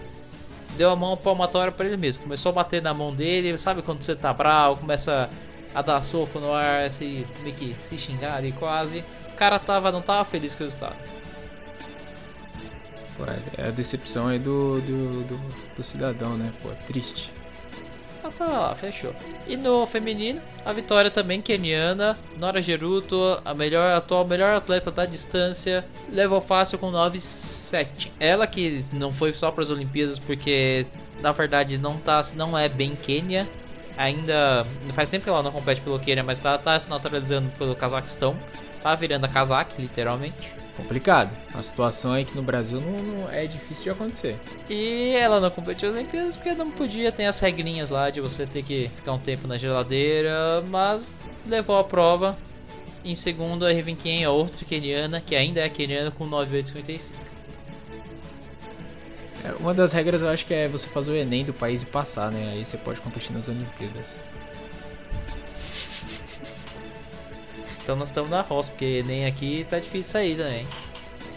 deu 0.77 0.89
a 0.89 0.95
mão 0.95 1.17
palmatória 1.17 1.71
para 1.71 1.85
ele 1.85 1.97
mesmo. 1.97 2.23
Começou 2.23 2.51
a 2.51 2.53
bater 2.53 2.81
na 2.81 2.93
mão 2.93 3.13
dele, 3.13 3.57
sabe 3.57 3.81
quando 3.81 4.01
você 4.01 4.15
tá 4.15 4.33
bravo, 4.33 4.81
começa 4.81 5.29
a 5.73 5.81
dar 5.81 5.99
soco 6.01 6.39
no 6.39 6.53
ar, 6.53 6.85
assim, 6.85 7.25
meio 7.41 7.55
que 7.55 7.75
se 7.81 7.97
xingar 7.97 8.35
ali 8.35 8.51
quase. 8.51 9.03
O 9.33 9.35
cara 9.35 9.59
tava, 9.59 9.91
não 9.91 10.01
tava 10.01 10.23
feliz 10.23 10.55
com 10.55 10.63
o 10.63 10.67
resultado. 10.67 10.95
Pô, 13.17 13.23
é 13.57 13.67
a 13.67 13.71
decepção 13.71 14.27
aí 14.27 14.39
do, 14.39 14.79
do, 14.81 15.23
do, 15.23 15.37
do 15.75 15.83
cidadão, 15.83 16.37
né? 16.37 16.53
Pô, 16.61 16.69
triste. 16.85 17.31
Tá 18.37 18.45
lá, 18.45 18.75
fechou. 18.75 19.13
E 19.47 19.57
no 19.57 19.85
feminino, 19.87 20.39
a 20.63 20.71
vitória 20.71 21.09
também 21.09 21.41
keniana, 21.41 22.17
Nora 22.37 22.61
Geruto, 22.61 23.41
a 23.43 23.53
melhor 23.53 23.97
atual 23.97 24.27
melhor 24.27 24.55
atleta 24.55 24.91
da 24.91 25.05
distância, 25.05 25.83
levou 26.11 26.39
fácil 26.39 26.77
com 26.77 26.91
9-7. 26.91 28.11
Ela 28.19 28.45
que 28.45 28.85
não 28.93 29.11
foi 29.11 29.33
só 29.33 29.49
para 29.51 29.63
as 29.63 29.71
Olimpíadas 29.71 30.19
porque 30.19 30.85
na 31.19 31.31
verdade 31.31 31.79
não 31.79 31.97
tá, 31.97 32.21
não 32.35 32.57
é 32.57 32.69
bem 32.69 32.95
Quênia. 32.95 33.47
Ainda 33.97 34.67
faz 34.93 35.09
tempo 35.09 35.23
que 35.23 35.29
ela 35.29 35.41
não 35.41 35.51
compete 35.51 35.81
pelo 35.81 35.99
Quênia, 35.99 36.23
mas 36.23 36.39
tá, 36.39 36.55
tá 36.59 36.79
se 36.79 36.87
naturalizando 36.89 37.49
pelo 37.57 37.75
Cazaquistão. 37.75 38.35
Tá 38.83 38.93
virando 38.93 39.25
a 39.25 39.27
Kazakh, 39.27 39.71
literalmente. 39.79 40.53
Complicado. 40.77 41.35
A 41.53 41.63
situação 41.63 42.15
é 42.15 42.23
que 42.23 42.35
no 42.35 42.43
Brasil 42.43 42.79
não, 42.79 43.01
não 43.01 43.31
é 43.31 43.45
difícil 43.47 43.83
de 43.83 43.89
acontecer. 43.89 44.37
E 44.69 45.13
ela 45.15 45.39
não 45.39 45.49
competiu 45.49 45.89
nas 45.89 45.97
Olimpíadas 45.97 46.35
porque 46.37 46.53
não 46.53 46.71
podia, 46.71 47.11
tem 47.11 47.25
as 47.25 47.39
regrinhas 47.39 47.89
lá 47.89 48.09
de 48.09 48.21
você 48.21 48.45
ter 48.45 48.63
que 48.63 48.89
ficar 48.95 49.13
um 49.13 49.19
tempo 49.19 49.47
na 49.47 49.57
geladeira, 49.57 50.63
mas 50.69 51.15
levou 51.45 51.77
a 51.77 51.83
prova. 51.83 52.37
Em 53.03 53.15
segundo, 53.15 53.65
a 53.65 53.71
Riven 53.71 53.97
a 54.23 54.29
outra 54.29 54.63
keniana, 54.65 55.21
que 55.21 55.35
ainda 55.35 55.61
é 55.61 55.69
keniana, 55.69 56.11
com 56.11 56.25
9,855. 56.25 57.37
É, 59.43 59.51
uma 59.59 59.73
das 59.73 59.93
regras 59.93 60.21
eu 60.21 60.29
acho 60.29 60.45
que 60.45 60.53
é 60.53 60.67
você 60.67 60.87
fazer 60.87 61.11
o 61.11 61.15
Enem 61.15 61.45
do 61.45 61.53
país 61.53 61.83
e 61.83 61.85
passar, 61.85 62.31
né? 62.31 62.51
Aí 62.53 62.65
você 62.65 62.77
pode 62.77 62.99
competir 63.01 63.31
nas 63.33 63.47
Olimpíadas. 63.47 64.05
Então 67.87 67.95
nós 67.95 68.09
estamos 68.09 68.29
na 68.29 68.41
roça, 68.41 68.69
porque 68.69 69.01
nem 69.07 69.25
aqui 69.25 69.65
tá 69.69 69.79
difícil 69.79 70.11
sair 70.11 70.35
também. 70.35 70.67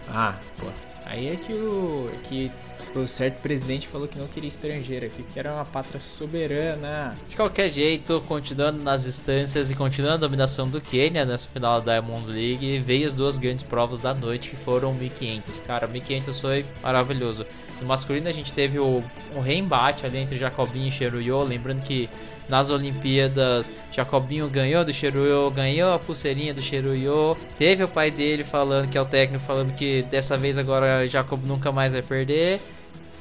Ah, 0.09 0.35
pô. 0.59 0.67
Aí 1.07 1.29
é 1.29 1.37
que 1.37 1.53
o. 1.53 2.11
Que 2.25 2.51
o 2.93 3.07
certo 3.07 3.37
presidente 3.41 3.87
falou 3.87 4.09
que 4.09 4.19
não 4.19 4.27
queria 4.27 4.49
estrangeiro 4.49 5.07
aqui, 5.07 5.23
que 5.33 5.39
era 5.39 5.55
uma 5.55 5.65
pátria 5.65 6.01
soberana. 6.01 7.17
De 7.29 7.37
qualquer 7.37 7.69
jeito, 7.69 8.21
continuando 8.27 8.83
nas 8.83 9.07
instâncias 9.07 9.71
e 9.71 9.77
continuando 9.77 10.15
a 10.15 10.29
dominação 10.29 10.69
do 10.69 10.81
Quênia 10.81 11.25
nessa 11.25 11.49
final 11.49 11.81
da 11.81 11.93
Diamond 11.93 12.29
League, 12.29 12.81
veio 12.81 13.07
as 13.07 13.15
duas 13.15 13.39
grandes 13.39 13.63
provas 13.63 14.01
da 14.01 14.13
noite 14.13 14.51
que 14.51 14.57
foram 14.57 14.93
1500. 14.93 15.61
Cara, 15.61 15.87
1500 15.87 16.41
foi 16.41 16.67
maravilhoso. 16.83 17.47
No 17.81 17.87
masculino 17.87 18.29
a 18.29 18.33
gente 18.33 18.53
teve 18.53 18.81
o, 18.81 19.05
um 19.37 19.41
reembate 19.41 20.05
ali 20.05 20.19
entre 20.19 20.37
Jacobinho 20.37 20.89
e 20.89 20.91
Cheruyo, 20.91 21.45
lembrando 21.45 21.83
que 21.85 22.11
nas 22.51 22.69
Olimpíadas, 22.69 23.71
Jacobinho 23.91 24.49
ganhou 24.49 24.85
do 24.85 24.93
Cheruyo, 24.93 25.51
ganhou 25.51 25.95
a 25.95 25.99
pulseirinha 25.99 26.53
do 26.53 26.61
Cheruyo. 26.61 27.37
Teve 27.57 27.85
o 27.85 27.89
pai 27.89 28.11
dele 28.11 28.45
falando, 28.45 28.91
que 28.91 28.99
é 28.99 29.01
o 29.01 29.07
técnico, 29.07 29.43
falando 29.43 29.75
que 29.75 30.03
dessa 30.11 30.37
vez 30.37 30.59
agora 30.59 31.07
Jacob 31.07 31.43
nunca 31.45 31.71
mais 31.71 31.93
vai 31.93 32.03
perder. 32.03 32.61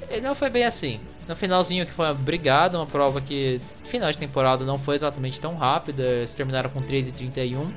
E 0.10 0.20
não 0.20 0.34
foi 0.34 0.50
bem 0.50 0.66
assim. 0.66 1.00
No 1.28 1.36
finalzinho 1.36 1.86
que 1.86 1.92
foi 1.92 2.08
uma 2.08 2.14
brigada, 2.16 2.78
uma 2.78 2.88
prova 2.88 3.22
que 3.22 3.62
final 3.86 4.12
de 4.12 4.18
temporada 4.18 4.66
não 4.66 4.80
foi 4.80 4.96
exatamente 4.96 5.40
tão 5.40 5.56
rápida, 5.56 6.02
eles 6.04 6.34
terminaram 6.34 6.72
com 6.72 6.82
3 6.82 7.10
e 7.10 7.12
31, 7.12 7.70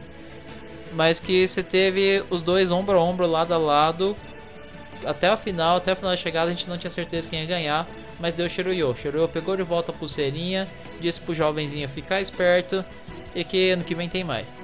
mas 0.94 1.20
que 1.20 1.46
você 1.46 1.62
teve 1.62 2.24
os 2.30 2.40
dois 2.40 2.70
ombro 2.70 2.98
a 2.98 3.02
ombro, 3.02 3.26
lado 3.26 3.52
a 3.52 3.58
lado, 3.58 4.16
até 5.04 5.28
a 5.28 5.36
final, 5.36 5.76
até 5.76 5.92
a 5.92 5.96
final 5.96 6.10
da 6.12 6.16
chegada 6.16 6.48
a 6.48 6.50
gente 6.50 6.68
não 6.68 6.78
tinha 6.78 6.90
certeza 6.90 7.28
quem 7.28 7.40
ia 7.40 7.46
ganhar, 7.46 7.86
mas 8.22 8.34
deu 8.34 8.48
Shiruyo. 8.48 8.94
Shiruyo 8.94 9.28
pegou 9.28 9.56
de 9.56 9.64
volta 9.64 9.90
a 9.90 9.94
pulseirinha, 9.94 10.68
disse 11.00 11.20
pro 11.20 11.34
jovenzinho 11.34 11.88
ficar 11.88 12.20
esperto 12.20 12.84
e 13.34 13.42
que 13.42 13.70
ano 13.70 13.82
que 13.82 13.96
vem 13.96 14.08
tem 14.08 14.22
mais. 14.22 14.54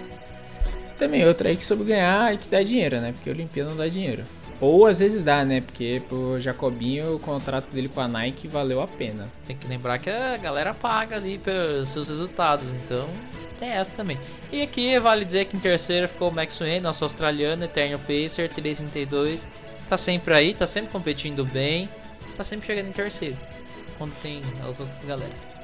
Também 0.97 1.27
outra 1.27 1.49
aí 1.49 1.57
que 1.57 1.67
soube 1.67 1.85
ganhar 1.85 2.33
e 2.33 2.38
que 2.38 2.49
dá 2.49 2.62
dinheiro, 2.62 3.00
né? 3.00 3.12
Porque 3.12 3.29
a 3.29 3.33
Olimpíada 3.33 3.71
não 3.71 3.77
dá 3.77 3.88
dinheiro. 3.88 4.23
Ou 4.61 4.87
às 4.87 5.00
vezes 5.00 5.25
dá, 5.25 5.45
né? 5.45 5.61
Porque 5.61 6.00
pro 6.09 6.41
Jacobinho 6.41 7.17
o 7.17 7.19
contrato 7.19 7.69
dele 7.71 7.88
com 7.88 8.00
a 8.00 8.07
Nike 8.07 8.47
valeu 8.47 8.81
a 8.81 8.87
pena. 8.87 9.29
Tem 9.45 9.57
que 9.57 9.67
lembrar 9.67 9.99
que 9.99 10.09
a 10.09 10.37
galera 10.37 10.73
paga 10.73 11.17
ali 11.17 11.37
pelos 11.38 11.88
seus 11.88 12.09
resultados, 12.09 12.73
então 12.73 13.09
tem 13.59 13.71
essa 13.71 13.91
também. 13.91 14.19
E 14.53 14.62
aqui 14.62 14.99
vale 15.00 15.25
dizer 15.25 15.47
que 15.47 15.57
em 15.57 15.61
terceiro 15.61 16.09
ficou 16.09 16.31
o 16.31 16.33
Max 16.33 16.59
Wayne, 16.59 16.81
nosso 16.81 17.05
australiano, 17.05 17.65
Eterno 17.65 17.99
Pacer, 17.99 18.49
332 18.49 19.49
tá 19.88 19.97
sempre 19.97 20.35
aí, 20.35 20.55
tá 20.55 20.67
sempre 20.67 20.91
competindo 20.91 21.45
bem, 21.45 21.88
tá 22.37 22.45
sempre 22.45 22.67
chegando 22.67 22.89
em 22.89 22.93
terceiro. 22.93 23.37
Quando 23.97 24.15
tem 24.21 24.43
as 24.63 24.79
outras 24.81 25.05
galeras. 25.05 25.59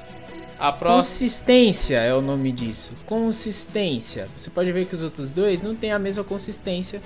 A 0.57 0.71
próxima... 0.71 1.01
Consistência 1.01 1.97
é 1.97 2.13
o 2.13 2.21
nome 2.21 2.51
disso. 2.51 2.93
Consistência. 3.05 4.27
Você 4.35 4.49
pode 4.49 4.71
ver 4.71 4.85
que 4.85 4.95
os 4.95 5.03
outros 5.03 5.29
dois 5.29 5.61
não 5.61 5.75
têm 5.75 5.91
a 5.91 5.99
mesma 5.99 6.23
consistência 6.23 7.01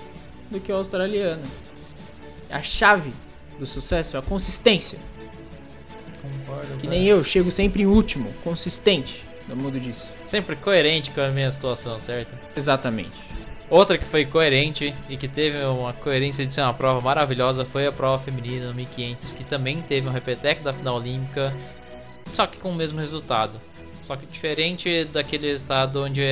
do 0.50 0.60
que 0.60 0.72
o 0.72 0.76
australiano. 0.76 1.44
A 2.50 2.62
chave 2.62 3.14
do 3.58 3.66
sucesso 3.66 4.16
é 4.16 4.20
a 4.20 4.24
consistência. 4.24 5.00
Concordo. 6.22 6.78
Que 6.78 6.88
nem 6.88 7.06
eu, 7.06 7.24
chego 7.24 7.52
sempre 7.52 7.84
em 7.84 7.86
último, 7.86 8.34
consistente. 8.44 9.24
No 9.48 9.56
mundo 9.56 9.80
disso. 9.80 10.12
Sempre 10.28 10.56
coerente 10.56 11.10
com 11.10 11.22
a 11.22 11.30
minha 11.30 11.52
situação, 11.52 12.00
certo? 12.00 12.36
Exatamente. 12.56 13.29
Outra 13.70 14.00
que 14.00 14.06
foi 14.06 14.26
coerente 14.26 14.96
e 15.08 15.16
que 15.16 15.28
teve 15.28 15.64
uma 15.64 15.94
coerência 15.94 16.46
de 16.46 16.52
ser 16.52 16.62
uma 16.62 16.74
prova 16.74 17.02
maravilhosa 17.02 17.64
foi 17.64 17.86
a 17.86 17.92
prova 17.92 18.18
feminina 18.18 18.68
no 18.68 18.74
1500, 18.74 19.32
que 19.32 19.44
também 19.44 19.80
teve 19.82 20.08
um 20.08 20.12
repeteco 20.12 20.64
da 20.64 20.74
final 20.74 20.96
olímpica, 20.96 21.56
só 22.34 22.48
que 22.48 22.58
com 22.58 22.72
o 22.72 22.76
mesmo 22.76 23.00
resultado. 23.00 23.62
Só 24.02 24.16
que 24.16 24.26
diferente 24.26 25.06
daquele 25.06 25.52
estado 25.54 26.04
onde 26.04 26.24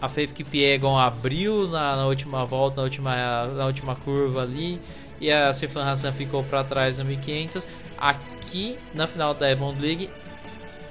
a 0.00 0.08
Faith 0.08 0.32
Kipiegon 0.32 0.96
abriu 0.96 1.68
na, 1.68 1.96
na, 1.96 2.06
última 2.06 2.46
volta, 2.46 2.76
na 2.76 2.84
última, 2.84 3.46
na 3.48 3.66
última 3.66 3.94
curva 3.94 4.42
ali, 4.42 4.80
e 5.20 5.30
a 5.30 5.52
Stefan 5.52 5.84
Hassan 5.84 6.12
ficou 6.12 6.42
para 6.44 6.64
trás 6.64 6.98
no 6.98 7.04
1500. 7.04 7.68
Aqui 7.98 8.78
na 8.94 9.06
final 9.06 9.34
da 9.34 9.46
Diamond 9.46 9.80
League, 9.80 10.08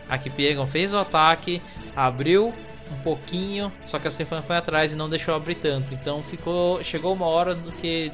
a 0.07 0.17
Kipiegon 0.19 0.67
fez 0.67 0.93
o 0.93 0.97
ataque, 0.97 1.61
abriu 1.95 2.53
um 2.91 3.03
pouquinho, 3.03 3.71
só 3.85 3.97
que 3.97 4.07
a 4.07 4.11
Stefan 4.11 4.41
foi 4.41 4.57
atrás 4.57 4.93
e 4.93 4.95
não 4.95 5.09
deixou 5.09 5.33
abrir 5.33 5.55
tanto. 5.55 5.93
Então 5.93 6.21
ficou, 6.21 6.83
chegou 6.83 7.13
uma 7.13 7.25
hora 7.25 7.55
do 7.55 7.71
que 7.71 8.11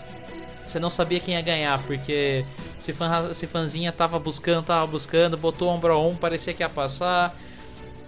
você 0.67 0.79
não 0.79 0.89
sabia 0.89 1.19
quem 1.19 1.33
ia 1.33 1.41
ganhar, 1.41 1.81
porque 1.83 2.45
se 2.79 2.93
Stefanzinha 3.33 3.91
tava 3.91 4.19
buscando, 4.19 4.65
tava 4.65 4.85
buscando, 4.85 5.37
botou 5.37 5.69
ombro 5.69 5.93
a 5.93 5.97
ombro, 5.97 6.19
parecia 6.19 6.53
que 6.53 6.61
ia 6.61 6.69
passar, 6.69 7.35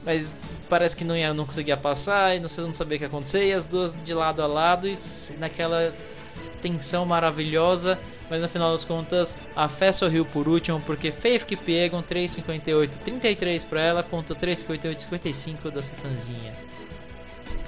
mas 0.05 0.35
parece 0.69 0.95
que 0.95 1.03
não 1.03 1.15
ia, 1.15 1.33
não 1.33 1.45
conseguia 1.45 1.77
passar 1.77 2.35
e 2.35 2.39
você 2.39 2.61
não 2.61 2.73
sabia 2.73 2.95
o 2.95 2.99
que 2.99 3.05
ia 3.05 3.07
acontecer, 3.07 3.45
e 3.45 3.53
as 3.53 3.65
duas 3.65 4.01
de 4.03 4.13
lado 4.13 4.41
a 4.41 4.47
lado 4.47 4.88
e 4.88 4.93
naquela 5.38 5.93
tensão 6.61 7.05
maravilhosa. 7.05 7.97
Mas 8.29 8.41
no 8.41 8.50
final 8.50 8.71
das 8.71 8.86
contas, 8.86 9.36
a 9.55 9.67
fé 9.67 9.91
sorriu 9.91 10.24
por 10.24 10.48
último, 10.48 10.79
porque 10.81 11.12
Faith 11.12 11.45
que 11.45 11.55
pegam 11.55 12.03
3,58, 12.03 12.89
33 12.89 13.63
para 13.63 13.81
ela 13.81 14.03
contra 14.03 14.36
3,58, 14.36 15.00
55 15.01 15.71
da 15.71 15.81
Stefanzinha. 15.81 16.53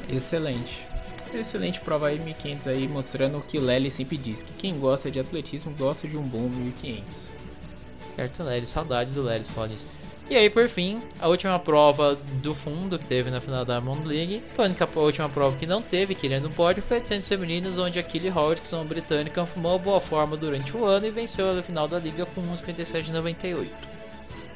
Excelente. 0.08 0.86
Excelente 1.34 1.80
prova 1.80 2.08
aí 2.08 2.20
1500 2.20 2.68
aí, 2.68 2.88
mostrando 2.88 3.38
o 3.38 3.42
que 3.42 3.58
o 3.58 3.62
Lely 3.62 3.90
sempre 3.90 4.18
diz, 4.18 4.44
que 4.44 4.54
quem 4.54 4.78
gosta 4.78 5.10
de 5.10 5.20
atletismo 5.20 5.74
gosta 5.78 6.08
de 6.08 6.18
um 6.18 6.24
bom 6.24 6.50
1500. 6.50 7.28
Certo, 8.10 8.44
Lely, 8.44 8.66
saudade 8.66 9.14
do 9.14 9.24
Lely, 9.24 9.46
isso. 9.74 9.88
E 10.32 10.38
aí, 10.38 10.50
por 10.50 10.70
fim, 10.70 11.02
a 11.20 11.28
última 11.28 11.60
prova 11.60 12.18
do 12.42 12.56
fundo 12.56 12.98
que 12.98 13.04
teve 13.04 13.30
na 13.30 13.42
final 13.42 13.66
da 13.66 13.78
Diamond 13.78 14.08
League 14.08 14.42
foi 14.54 14.64
a, 14.64 14.68
única, 14.70 14.88
a 14.96 15.00
última 15.00 15.28
prova 15.28 15.58
que 15.58 15.68
não 15.68 15.82
teve, 15.82 16.16
que 16.16 16.26
ele 16.26 16.40
no 16.40 16.50
pódio, 16.50 16.82
foi 16.82 17.00
800 17.00 17.28
femininos, 17.28 17.78
onde 17.78 18.00
a 18.00 18.04
Kelly 18.04 18.30
Hodgson, 18.30 18.86
britânica, 18.86 19.46
fumou 19.46 19.78
boa 19.78 20.00
forma 20.00 20.38
durante 20.38 20.78
o 20.78 20.86
ano 20.86 21.06
e 21.06 21.12
venceu 21.12 21.60
a 21.60 21.62
final 21.62 21.86
da 21.86 22.00
liga 22.00 22.26
com 22.28 22.42
1,57,98. 22.44 23.68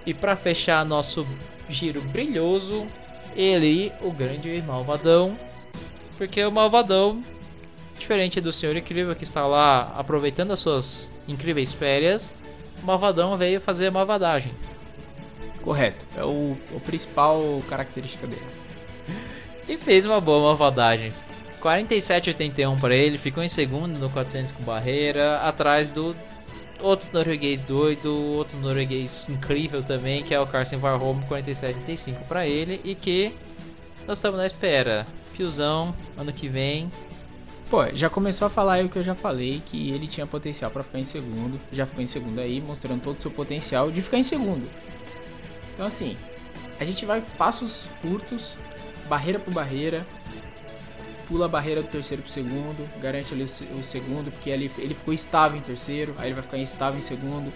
E 0.06 0.14
para 0.14 0.38
fechar 0.38 0.86
nosso 0.86 1.28
giro 1.68 2.00
brilhoso, 2.04 2.88
ele, 3.36 3.92
o 4.02 4.12
grande 4.12 4.64
malvadão, 4.66 5.38
porque 6.18 6.42
o 6.46 6.52
malvadão, 6.54 7.22
diferente 8.00 8.40
do 8.40 8.54
senhor 8.54 8.78
incrível 8.78 9.14
que 9.14 9.26
está 9.26 9.46
lá 9.46 9.94
aproveitando 9.98 10.52
as 10.52 10.60
suas 10.60 11.14
incríveis 11.28 11.74
férias, 11.74 12.34
o 12.82 12.86
malvadão 12.86 13.36
veio 13.36 13.60
fazer 13.60 13.88
a 13.88 13.92
malvadagem. 13.92 14.54
Correto. 15.66 16.06
É 16.16 16.24
o, 16.24 16.56
o 16.72 16.80
principal 16.80 17.62
característica 17.68 18.28
dele. 18.28 18.46
E 19.68 19.78
fez 19.78 20.06
uma 20.06 20.22
boa 20.22 20.44
malvadagem. 20.44 21.12
47,81 21.62 22.80
para 22.80 22.96
ele, 22.96 23.18
ficou 23.18 23.44
em 23.44 23.48
segundo 23.48 23.98
no 23.98 24.08
400 24.12 24.52
com 24.52 24.64
barreira, 24.64 25.38
atrás 25.38 25.92
do 25.92 26.16
outro 26.80 27.10
norueguês 27.12 27.64
doido, 27.64 28.16
outro 28.16 28.56
norueguês 28.60 29.28
incrível 29.30 29.82
também, 29.82 30.22
que 30.22 30.36
é 30.36 30.40
o 30.40 30.46
Carson 30.46 30.78
Warholm, 30.78 31.22
47,35 31.28 32.20
para 32.28 32.46
ele, 32.48 32.80
e 32.84 32.94
que 32.94 33.34
nós 34.06 34.20
estamos 34.20 34.38
na 34.38 34.46
espera. 34.46 35.08
Piozão, 35.36 35.96
ano 36.16 36.32
que 36.32 36.48
vem. 36.48 36.92
Pô, 37.68 37.84
já 37.94 38.12
começou 38.12 38.46
a 38.46 38.50
falar 38.50 38.74
aí 38.74 38.86
o 38.86 38.90
que 38.90 38.98
eu 38.98 39.04
já 39.04 39.16
falei, 39.16 39.60
que 39.66 39.90
ele 39.90 40.08
tinha 40.08 40.28
potencial 40.28 40.70
para 40.70 40.84
ficar 40.84 41.00
em 41.00 41.06
segundo, 41.06 41.60
já 41.72 41.88
ficou 41.88 42.04
em 42.04 42.08
segundo 42.08 42.40
aí, 42.40 42.62
mostrando 42.62 43.02
todo 43.02 43.18
o 43.18 43.20
seu 43.20 43.32
potencial 43.32 43.90
de 43.90 44.04
ficar 44.04 44.20
em 44.20 44.24
segundo. 44.24 44.70
Então 45.76 45.86
assim, 45.86 46.18
a 46.80 46.84
gente 46.84 47.06
vai 47.06 47.22
passos 47.38 47.88
curtos, 48.02 48.56
barreira 49.08 49.38
por 49.38 49.54
barreira, 49.54 50.06
pula 51.28 51.46
a 51.46 51.50
barreira 51.50 51.82
do 51.82 51.88
terceiro 51.90 52.24
pro 52.24 52.32
segundo, 52.32 52.90
garante 53.00 53.34
ali 53.34 53.44
o 53.44 53.84
segundo, 53.84 54.32
porque 54.32 54.50
ele, 54.50 54.72
ele 54.78 54.94
ficou 54.94 55.14
estável 55.14 55.58
em 55.58 55.62
terceiro, 55.62 56.16
aí 56.18 56.28
ele 56.28 56.34
vai 56.34 56.44
ficar 56.44 56.58
instável 56.58 56.98
em 56.98 57.02
segundo. 57.02 57.52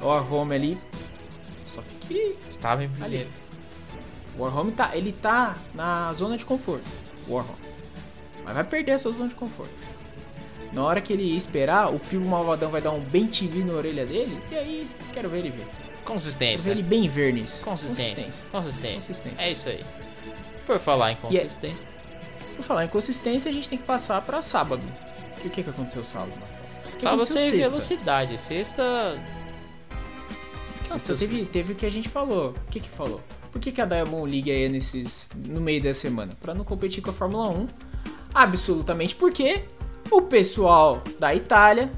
O 0.00 0.06
Warhome 0.06 0.54
ali, 0.54 0.78
só 1.66 1.80
fique 1.82 2.36
estável 2.48 2.86
em 2.86 2.90
primeiro. 2.90 3.30
O 4.36 4.42
Warhome 4.42 4.72
tá, 4.72 4.94
ele 4.94 5.12
tá 5.12 5.56
na 5.74 6.12
zona 6.12 6.36
de 6.36 6.44
conforto, 6.44 6.84
Warhome. 7.28 7.66
Mas 8.44 8.54
vai 8.54 8.64
perder 8.64 8.92
essa 8.92 9.10
zona 9.10 9.28
de 9.28 9.34
conforto. 9.34 9.72
Na 10.72 10.82
hora 10.84 11.00
que 11.00 11.12
ele 11.12 11.36
esperar, 11.36 11.94
o 11.94 11.98
Pio 11.98 12.20
Malvadão 12.20 12.70
vai 12.70 12.82
dar 12.82 12.90
um 12.90 13.00
bem 13.00 13.30
na 13.64 13.72
orelha 13.72 14.04
dele, 14.04 14.38
e 14.50 14.56
aí 14.56 14.90
quero 15.14 15.28
ver 15.28 15.38
ele 15.38 15.50
ver. 15.50 15.85
Consistência. 16.06 16.70
Ele 16.70 16.82
bem 16.82 17.08
ver 17.08 17.32
nisso. 17.32 17.62
Consistência. 17.62 18.14
Consistência. 18.14 18.44
Consistência. 18.50 18.94
Consistência. 18.94 19.44
É 19.44 19.50
isso 19.50 19.68
aí. 19.68 19.84
Por 20.66 20.78
falar 20.78 21.10
em 21.12 21.14
é- 21.14 21.16
consistência. 21.16 21.84
É... 21.84 22.56
Por 22.56 22.64
falar 22.64 22.84
em 22.84 22.88
consistência, 22.88 23.50
a 23.50 23.54
gente 23.54 23.68
tem 23.68 23.78
que 23.78 23.84
passar 23.84 24.20
para 24.22 24.40
sábado. 24.40 24.82
E 25.44 25.48
o 25.48 25.50
que, 25.50 25.62
que 25.62 25.70
aconteceu 25.70 26.02
sábado, 26.02 26.32
que 26.96 27.02
Sábado 27.02 27.22
aconteceu 27.22 27.36
teve 27.36 27.56
sexta? 27.56 27.70
velocidade. 27.70 28.38
Sexta. 28.40 29.20
Sexta 30.88 31.12
Nossa, 31.12 31.26
teve, 31.26 31.44
teve 31.46 31.72
o 31.72 31.76
que 31.76 31.84
a 31.84 31.90
gente 31.90 32.08
falou. 32.08 32.50
O 32.50 32.70
que 32.70 32.80
que 32.80 32.88
falou? 32.88 33.20
Por 33.52 33.60
que, 33.60 33.72
que 33.72 33.80
a 33.80 33.84
Diamond 33.84 34.30
League 34.30 34.50
é 34.50 34.68
nesses, 34.68 35.28
no 35.48 35.60
meio 35.60 35.82
da 35.82 35.92
semana? 35.92 36.32
Pra 36.40 36.54
não 36.54 36.64
competir 36.64 37.02
com 37.02 37.10
a 37.10 37.12
Fórmula 37.12 37.50
1. 37.50 37.66
Absolutamente 38.34 39.14
porque 39.14 39.62
o 40.10 40.22
pessoal 40.22 41.02
da 41.18 41.34
Itália, 41.34 41.90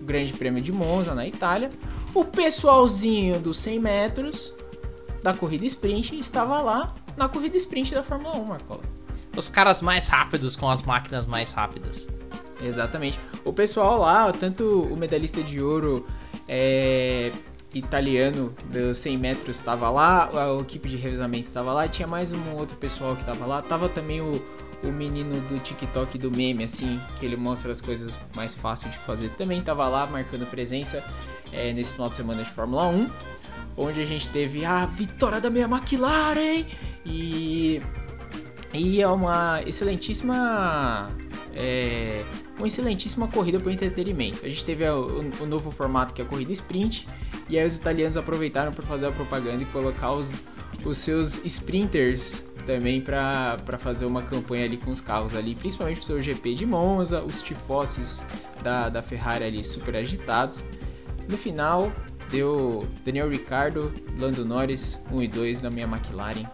o 0.00 0.04
Grande 0.04 0.32
Prêmio 0.32 0.62
de 0.62 0.72
Monza 0.72 1.14
na 1.14 1.26
Itália, 1.26 1.70
o 2.14 2.24
pessoalzinho 2.24 3.40
dos 3.40 3.58
100 3.58 3.80
metros 3.80 4.52
da 5.22 5.34
corrida 5.34 5.64
sprint 5.66 6.18
estava 6.18 6.60
lá 6.60 6.94
na 7.16 7.28
corrida 7.28 7.56
sprint 7.56 7.92
da 7.94 8.02
Fórmula 8.02 8.36
1, 8.36 8.44
Marcola. 8.44 8.82
Os 9.36 9.48
caras 9.48 9.82
mais 9.82 10.06
rápidos 10.06 10.54
com 10.54 10.70
as 10.70 10.82
máquinas 10.82 11.26
mais 11.26 11.52
rápidas. 11.52 12.08
Exatamente. 12.62 13.18
O 13.44 13.52
pessoal 13.52 13.98
lá, 13.98 14.30
tanto 14.32 14.64
o 14.64 14.96
medalhista 14.96 15.42
de 15.42 15.62
ouro 15.62 16.06
é, 16.48 17.32
italiano 17.74 18.54
dos 18.66 18.98
100 18.98 19.18
metros 19.18 19.56
estava 19.56 19.90
lá, 19.90 20.30
a 20.32 20.60
equipe 20.60 20.88
de 20.88 20.96
revezamento 20.96 21.48
estava 21.48 21.72
lá, 21.72 21.88
tinha 21.88 22.06
mais 22.06 22.30
um 22.30 22.54
outro 22.56 22.76
pessoal 22.76 23.16
que 23.16 23.22
estava 23.22 23.44
lá. 23.44 23.60
Tava 23.60 23.88
também 23.88 24.20
o, 24.20 24.40
o 24.84 24.92
menino 24.92 25.40
do 25.42 25.58
TikTok 25.58 26.18
do 26.18 26.30
meme, 26.30 26.64
assim, 26.64 27.00
que 27.18 27.24
ele 27.26 27.36
mostra 27.36 27.72
as 27.72 27.80
coisas 27.80 28.18
mais 28.34 28.54
fáceis 28.54 28.92
de 28.92 28.98
fazer. 28.98 29.30
Também 29.30 29.60
estava 29.60 29.88
lá 29.88 30.06
marcando 30.06 30.46
presença 30.46 31.04
é, 31.52 31.72
nesse 31.72 31.92
final 31.92 32.08
de 32.08 32.16
semana 32.16 32.42
de 32.42 32.50
Fórmula 32.50 32.86
1, 32.88 33.10
onde 33.76 34.00
a 34.00 34.04
gente 34.04 34.28
teve 34.30 34.64
a 34.64 34.86
vitória 34.86 35.40
da 35.40 35.50
minha 35.50 35.66
McLaren 35.66 36.64
e 37.04 37.80
e 38.74 39.00
é 39.00 39.06
uma 39.06 39.62
excelentíssima. 39.64 41.08
É, 41.54 42.24
uma 42.58 42.66
excelentíssima 42.66 43.28
corrida 43.28 43.60
para 43.60 43.72
entretenimento. 43.72 44.44
A 44.44 44.48
gente 44.48 44.64
teve 44.64 44.88
o, 44.88 45.20
o 45.40 45.46
novo 45.46 45.70
formato 45.70 46.12
que 46.12 46.20
é 46.20 46.24
a 46.24 46.28
corrida 46.28 46.52
sprint, 46.52 47.06
e 47.48 47.56
aí 47.56 47.64
os 47.64 47.76
italianos 47.76 48.16
aproveitaram 48.16 48.72
para 48.72 48.84
fazer 48.84 49.06
a 49.06 49.12
propaganda 49.12 49.62
e 49.62 49.66
colocar 49.66 50.12
os, 50.12 50.32
os 50.84 50.98
seus 50.98 51.44
sprinters 51.44 52.44
também 52.64 53.00
para 53.00 53.56
fazer 53.78 54.04
uma 54.06 54.22
campanha 54.22 54.64
ali 54.64 54.76
com 54.76 54.90
os 54.90 55.00
carros 55.00 55.34
ali, 55.34 55.54
principalmente 55.54 55.96
pro 55.98 56.06
seu 56.06 56.20
GP 56.20 56.54
de 56.54 56.66
Monza, 56.66 57.20
os 57.22 57.42
tifosses 57.42 58.22
da, 58.62 58.88
da 58.88 59.02
Ferrari 59.02 59.44
ali 59.44 59.64
super 59.64 59.96
agitados. 59.96 60.64
No 61.28 61.36
final, 61.36 61.92
deu 62.30 62.86
Daniel 63.04 63.28
Ricciardo, 63.30 63.92
Lando 64.18 64.44
Norris, 64.44 64.98
1 65.10 65.22
e 65.22 65.28
2 65.28 65.60
da 65.60 65.70
minha 65.70 65.86
McLaren, 65.86 66.44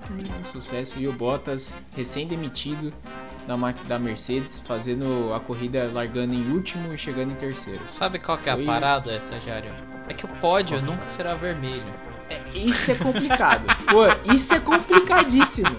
um 0.41 0.45
sucesso, 0.45 1.01
e 1.01 1.09
o 1.09 1.13
Bottas, 1.13 1.77
recém-demitido 1.97 2.93
da, 3.47 3.57
da 3.89 3.99
Mercedes, 3.99 4.61
fazendo 4.61 5.33
a 5.35 5.41
corrida 5.41 5.91
largando 5.93 6.35
em 6.35 6.53
último 6.53 6.93
e 6.93 6.99
chegando 6.99 7.33
em 7.33 7.37
terceiro. 7.37 7.81
Sabe 7.91 8.19
qual 8.19 8.39
que 8.39 8.49
é 8.49 8.53
a 8.53 8.57
Foi- 8.57 8.67
parada, 8.67 9.17
estagiário? 9.17 9.73
É 10.09 10.15
que 10.15 10.25
o 10.25 10.29
pódio 10.29 10.81
nunca 10.83 11.09
será 11.09 11.35
vermelho. 11.35 12.10
Isso 12.55 12.93
é 12.93 12.95
complicado. 12.95 13.67
Pô, 13.87 14.33
isso 14.33 14.55
é 14.55 14.61
complicadíssimo. 14.61 15.77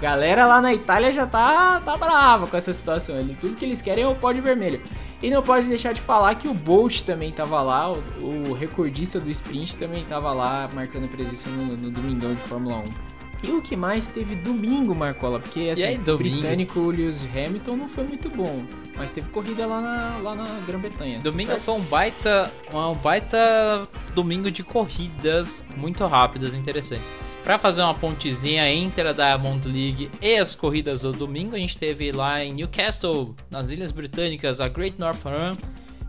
Galera 0.00 0.46
lá 0.46 0.60
na 0.60 0.74
Itália 0.74 1.12
já 1.12 1.26
tá, 1.26 1.80
tá 1.84 1.96
brava 1.96 2.46
com 2.46 2.56
essa 2.56 2.72
situação 2.72 3.16
ali. 3.16 3.36
Tudo 3.40 3.56
que 3.56 3.64
eles 3.64 3.80
querem 3.80 4.04
é 4.04 4.08
o 4.08 4.14
pódio 4.14 4.42
vermelho. 4.42 4.80
E 5.22 5.30
não 5.30 5.42
pode 5.42 5.66
deixar 5.66 5.94
de 5.94 6.00
falar 6.00 6.34
que 6.34 6.46
o 6.46 6.52
Bolt 6.52 7.00
também 7.00 7.32
tava 7.32 7.62
lá, 7.62 7.90
o, 7.90 8.02
o 8.20 8.52
recordista 8.52 9.18
do 9.18 9.30
sprint 9.30 9.76
também 9.76 10.04
tava 10.04 10.32
lá, 10.32 10.68
marcando 10.74 11.08
presença 11.08 11.48
no, 11.48 11.74
no 11.74 11.90
domingão 11.90 12.34
de 12.34 12.40
Fórmula 12.42 12.76
1. 12.76 13.05
E 13.42 13.50
o 13.50 13.60
que 13.60 13.76
mais 13.76 14.06
teve 14.06 14.34
domingo, 14.34 14.94
Marcola? 14.94 15.38
Porque 15.38 15.70
assim, 15.70 15.84
aí, 15.84 15.98
o 15.98 16.18
britânico 16.18 16.80
Lewis 16.80 17.24
Hamilton 17.24 17.76
não 17.76 17.88
foi 17.88 18.04
muito 18.04 18.28
bom. 18.30 18.62
Mas 18.96 19.10
teve 19.10 19.28
corrida 19.28 19.66
lá 19.66 19.80
na, 19.80 20.18
lá 20.22 20.34
na 20.34 20.60
Grã-Bretanha. 20.66 21.20
Domingo 21.20 21.50
certo? 21.50 21.62
foi 21.62 21.74
um 21.74 21.82
baita, 21.82 22.50
um 22.72 22.94
baita 22.94 23.86
domingo 24.14 24.50
de 24.50 24.62
corridas 24.62 25.62
muito 25.76 26.04
rápidas 26.06 26.54
e 26.54 26.56
interessantes. 26.56 27.14
Para 27.44 27.58
fazer 27.58 27.82
uma 27.82 27.94
pontezinha 27.94 28.68
entre 28.72 29.06
a 29.06 29.12
Diamond 29.12 29.68
League 29.68 30.10
e 30.20 30.36
as 30.36 30.54
corridas 30.54 31.02
do 31.02 31.12
domingo, 31.12 31.54
a 31.54 31.58
gente 31.58 31.76
teve 31.76 32.10
lá 32.10 32.42
em 32.42 32.54
Newcastle, 32.54 33.36
nas 33.50 33.70
Ilhas 33.70 33.92
Britânicas, 33.92 34.60
a 34.60 34.68
Great 34.68 34.98
North 34.98 35.22
Run, 35.22 35.54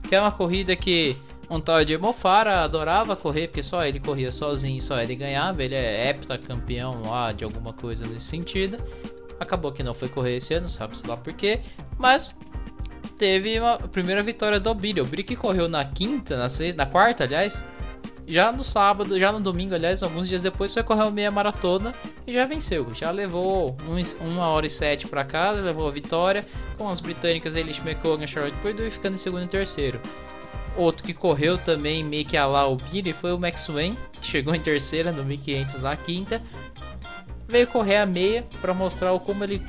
que 0.07 0.15
é 0.15 0.21
uma 0.21 0.31
corrida 0.31 0.75
que 0.75 1.17
um 1.49 1.59
tal 1.61 1.83
de 1.85 1.97
Mofara 1.97 2.61
adorava 2.61 3.15
correr, 3.15 3.47
porque 3.47 3.63
só 3.63 3.85
ele 3.85 3.99
corria 3.99 4.31
sozinho, 4.31 4.81
só 4.81 4.99
ele 5.01 5.15
ganhava, 5.15 5.63
ele 5.63 5.75
é 5.75 6.09
heptacampeão 6.09 7.03
lá 7.03 7.31
de 7.31 7.43
alguma 7.43 7.73
coisa 7.73 8.05
nesse 8.05 8.25
sentido. 8.25 8.77
Acabou 9.39 9.71
que 9.71 9.83
não 9.83 9.93
foi 9.93 10.09
correr 10.09 10.35
esse 10.37 10.53
ano, 10.53 10.67
sabe-se 10.67 11.05
lá 11.07 11.15
por 11.15 11.31
quê, 11.33 11.61
mas 11.97 12.35
teve 13.17 13.59
uma 13.59 13.73
a 13.75 13.87
primeira 13.87 14.21
vitória 14.23 14.59
do 14.59 14.73
Billy. 14.73 14.99
O 15.01 15.05
Billy 15.05 15.23
que 15.23 15.35
correu 15.35 15.67
na 15.69 15.85
quinta, 15.85 16.35
na 16.37 16.49
sexta, 16.49 16.83
na 16.83 16.89
quarta, 16.89 17.23
aliás. 17.23 17.63
Já 18.29 18.51
no 18.51 18.61
sábado, 18.61 19.17
já 19.17 19.31
no 19.31 19.39
domingo, 19.39 19.73
aliás, 19.73 20.03
alguns 20.03 20.27
dias 20.27 20.41
depois, 20.41 20.73
foi 20.73 20.83
correr 20.83 21.03
uma 21.03 21.11
meia 21.11 21.31
maratona 21.31 21.95
e 22.25 22.33
já 22.33 22.45
venceu. 22.45 22.93
Já 22.93 23.09
levou 23.09 23.77
uns- 23.87 24.17
uma 24.19 24.47
hora 24.47 24.65
e 24.65 24.69
sete 24.69 25.07
pra 25.07 25.23
casa, 25.23 25.61
levou 25.61 25.87
a 25.87 25.91
vitória. 25.91 26.43
Com 26.77 26.89
as 26.89 26.99
britânicas 26.99 27.55
Elish 27.55 27.79
McCogan, 27.79 28.27
Charlotte 28.27 28.57
Purdue, 28.61 28.89
ficando 28.91 29.13
em 29.13 29.17
segundo 29.17 29.43
e 29.45 29.47
terceiro. 29.47 30.01
Outro 30.77 31.03
que 31.03 31.13
correu 31.13 31.57
também, 31.57 32.03
meio 32.03 32.23
que 32.23 32.37
a 32.37 32.45
lá 32.45 32.67
o 32.67 32.75
Billy, 32.75 33.11
foi 33.11 33.33
o 33.33 33.39
Max 33.39 33.67
Wayne, 33.67 33.97
que 34.21 34.27
chegou 34.27 34.53
em 34.53 34.59
terceira 34.59 35.11
no 35.11 35.23
1500 35.23 35.81
na 35.81 35.95
quinta. 35.95 36.41
Veio 37.47 37.65
correr 37.67 37.97
a 37.97 38.05
meia 38.05 38.43
pra 38.61 38.73
mostrar 38.73 39.17
como 39.19 39.43
ele 39.43 39.63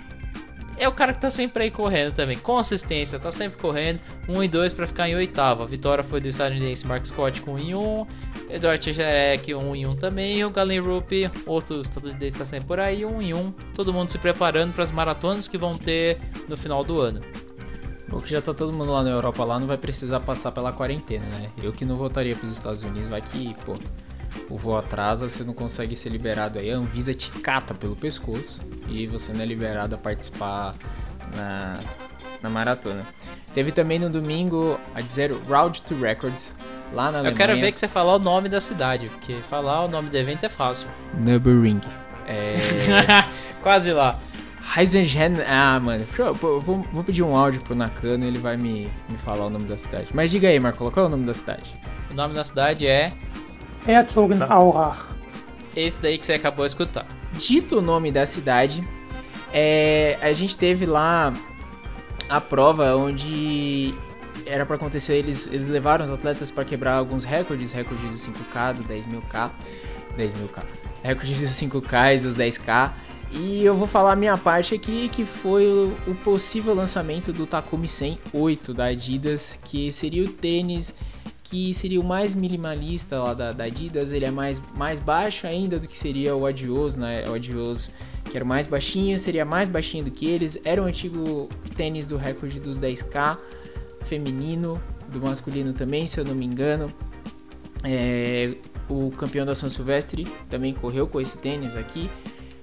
é 0.78 0.86
o 0.86 0.92
cara 0.92 1.12
que 1.12 1.20
tá 1.20 1.28
sempre 1.28 1.64
aí 1.64 1.70
correndo 1.70 2.14
também. 2.14 2.38
Consistência, 2.38 3.18
tá 3.18 3.30
sempre 3.30 3.58
correndo. 3.58 4.00
1 4.28 4.44
e 4.44 4.48
2 4.48 4.72
pra 4.72 4.86
ficar 4.86 5.08
em 5.08 5.16
oitavo. 5.16 5.64
A 5.64 5.66
vitória 5.66 6.04
foi 6.04 6.20
do 6.20 6.28
estadunidense 6.28 6.86
Mark 6.86 7.04
Scott 7.04 7.40
com 7.40 7.54
1 7.54 7.58
e 7.58 7.74
1. 7.74 8.06
Eduardo 8.50 8.84
Tejerek 8.84 9.54
1 9.54 9.76
e 9.76 9.86
1 9.86 9.96
também. 9.96 10.38
E 10.38 10.44
o 10.44 10.50
Galen 10.50 10.80
Rupp, 10.80 11.30
outro 11.46 11.80
estadunidense, 11.80 12.36
tá 12.36 12.44
sempre 12.44 12.68
por 12.68 12.78
aí. 12.78 13.04
1 13.04 13.22
e 13.22 13.34
1. 13.34 13.50
Todo 13.74 13.92
mundo 13.92 14.10
se 14.10 14.18
preparando 14.18 14.72
para 14.72 14.84
as 14.84 14.92
maratonas 14.92 15.48
que 15.48 15.58
vão 15.58 15.76
ter 15.76 16.18
no 16.48 16.56
final 16.56 16.84
do 16.84 17.00
ano. 17.00 17.20
Bom 18.08 18.20
que 18.20 18.30
já 18.30 18.40
tá 18.40 18.54
todo 18.54 18.72
mundo 18.72 18.92
lá 18.92 19.02
na 19.02 19.10
Europa 19.10 19.44
lá, 19.44 19.58
não 19.58 19.66
vai 19.66 19.76
precisar 19.76 20.20
passar 20.20 20.50
pela 20.50 20.72
quarentena, 20.72 21.26
né? 21.26 21.50
Eu 21.62 21.72
que 21.72 21.84
não 21.84 21.96
voltaria 21.96 22.34
pros 22.34 22.52
Estados 22.52 22.82
Unidos, 22.82 23.08
vai 23.08 23.20
que, 23.20 23.54
pô, 23.66 23.74
o 24.48 24.56
voo 24.56 24.78
atrasa, 24.78 25.28
você 25.28 25.44
não 25.44 25.52
consegue 25.52 25.94
ser 25.94 26.08
liberado 26.08 26.58
aí, 26.58 26.70
a 26.70 26.76
Anvisa 26.76 27.12
te 27.12 27.30
cata 27.30 27.74
pelo 27.74 27.94
pescoço 27.94 28.60
e 28.88 29.06
você 29.06 29.32
não 29.32 29.42
é 29.42 29.46
liberado 29.46 29.94
a 29.94 29.98
participar 29.98 30.74
na, 31.36 31.78
na 32.42 32.48
maratona. 32.48 33.04
Teve 33.54 33.72
também 33.72 33.98
no 33.98 34.08
domingo 34.08 34.80
a 34.94 35.00
dizer 35.00 35.32
Route 35.32 35.82
to 35.82 35.94
Records, 35.94 36.56
lá 36.92 37.10
na 37.10 37.18
Alemanha. 37.18 37.32
Eu 37.32 37.36
quero 37.36 37.56
ver 37.56 37.72
que 37.72 37.78
você 37.78 37.88
falar 37.88 38.14
o 38.14 38.18
nome 38.18 38.48
da 38.48 38.60
cidade, 38.60 39.08
porque 39.08 39.34
falar 39.48 39.84
o 39.84 39.88
nome 39.88 40.08
do 40.08 40.16
evento 40.16 40.44
é 40.44 40.48
fácil. 40.48 40.88
Nürburgring. 41.14 41.80
É... 42.26 42.56
Quase 43.62 43.92
lá. 43.92 44.18
Heisingen. 44.76 45.42
Ah, 45.46 45.78
mano. 45.80 46.04
Eu 46.18 46.34
vou, 46.34 46.60
vou 46.60 47.04
pedir 47.04 47.22
um 47.22 47.36
áudio 47.36 47.60
pro 47.60 47.74
Nakano 47.74 48.24
ele 48.24 48.38
vai 48.38 48.56
me, 48.56 48.88
me 49.08 49.18
falar 49.18 49.46
o 49.46 49.50
nome 49.50 49.64
da 49.64 49.76
cidade. 49.76 50.08
Mas 50.12 50.30
diga 50.30 50.48
aí, 50.48 50.58
Marco, 50.60 50.90
qual 50.90 51.06
é 51.06 51.08
o 51.08 51.10
nome 51.10 51.24
da 51.24 51.34
cidade? 51.34 51.74
O 52.10 52.14
nome 52.14 52.34
da 52.34 52.44
cidade 52.44 52.86
é 52.86 53.12
Herzogenaurach. 53.86 54.98
esse 55.74 56.00
daí 56.00 56.18
que 56.18 56.26
você 56.26 56.34
acabou 56.34 56.64
de 56.64 56.70
escutar. 56.70 57.06
Dito 57.34 57.78
o 57.78 57.82
nome 57.82 58.10
da 58.10 58.26
cidade, 58.26 58.82
é, 59.52 60.18
a 60.20 60.32
gente 60.32 60.56
teve 60.56 60.86
lá 60.86 61.32
a 62.28 62.40
prova 62.40 62.96
onde 62.96 63.94
era 64.46 64.64
pra 64.64 64.76
acontecer, 64.76 65.14
eles, 65.14 65.46
eles 65.46 65.68
levaram 65.68 66.04
os 66.04 66.10
atletas 66.10 66.50
pra 66.50 66.64
quebrar 66.64 66.94
alguns 66.94 67.24
recordes, 67.24 67.72
recordes 67.72 68.24
do 68.24 68.32
5K, 68.32 68.74
do 68.74 68.82
10 68.82 69.06
mil 69.06 69.22
K, 69.22 69.50
10 70.16 70.34
mil 70.34 70.48
K, 70.48 70.62
recordes 71.02 71.40
dos 71.40 71.50
5K 71.50 72.16
e 72.16 72.22
dos 72.22 72.34
10K. 72.34 72.90
E 73.32 73.62
eu 73.62 73.74
vou 73.74 73.86
falar 73.86 74.12
a 74.12 74.16
minha 74.16 74.36
parte 74.38 74.74
aqui, 74.74 75.08
que 75.10 75.24
foi 75.24 75.66
o, 76.06 76.14
possível 76.24 76.74
lançamento 76.74 77.32
do 77.32 77.46
Takumi 77.46 77.86
108 77.86 78.72
da 78.72 78.86
Adidas, 78.86 79.58
que 79.64 79.92
seria 79.92 80.24
o 80.24 80.28
tênis 80.28 80.94
que 81.44 81.72
seria 81.72 81.98
o 81.98 82.04
mais 82.04 82.34
minimalista 82.34 83.22
lá 83.22 83.32
da, 83.32 83.52
da 83.52 83.64
Adidas, 83.64 84.12
ele 84.12 84.26
é 84.26 84.30
mais, 84.30 84.60
mais 84.74 84.98
baixo 84.98 85.46
ainda 85.46 85.78
do 85.78 85.88
que 85.88 85.96
seria 85.96 86.36
o 86.36 86.44
Adios, 86.44 86.94
né? 86.94 87.24
O 87.26 87.32
Adios 87.32 87.90
que 88.28 88.36
era 88.36 88.44
o 88.44 88.48
mais 88.48 88.66
baixinho, 88.66 89.18
seria 89.18 89.44
mais 89.44 89.68
baixinho 89.68 90.04
do 90.04 90.10
que 90.10 90.26
eles. 90.26 90.58
Era 90.64 90.82
o 90.82 90.84
antigo 90.84 91.48
tênis 91.76 92.06
do 92.06 92.16
recorde 92.16 92.60
dos 92.60 92.78
10K, 92.78 93.38
feminino, 94.02 94.80
do 95.08 95.20
masculino 95.20 95.72
também, 95.72 96.06
se 96.06 96.20
eu 96.20 96.24
não 96.24 96.34
me 96.34 96.44
engano. 96.44 96.88
É, 97.82 98.54
o 98.88 99.10
campeão 99.12 99.46
da 99.46 99.54
São 99.54 99.68
Silvestre 99.68 100.26
também 100.50 100.74
correu 100.74 101.06
com 101.06 101.20
esse 101.20 101.38
tênis 101.38 101.74
aqui. 101.74 102.10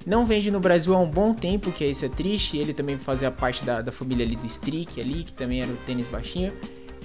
Não 0.06 0.24
vende 0.24 0.52
no 0.52 0.60
Brasil 0.60 0.94
há 0.94 1.00
um 1.00 1.10
bom 1.10 1.34
tempo, 1.34 1.72
que 1.72 1.84
isso 1.84 2.06
é 2.06 2.10
triste. 2.10 2.58
Ele 2.58 2.74
também 2.74 2.98
fazia 2.98 3.32
parte 3.32 3.66
da, 3.66 3.82
da 3.82 3.92
família 3.92 4.26
ali 4.26 4.36
do 4.36 4.46
Streak 4.46 5.02
ali, 5.02 5.24
que 5.24 5.34
também 5.34 5.62
era 5.62 5.72
o 5.72 5.78
tênis 5.78 6.08
baixinho. 6.08 6.54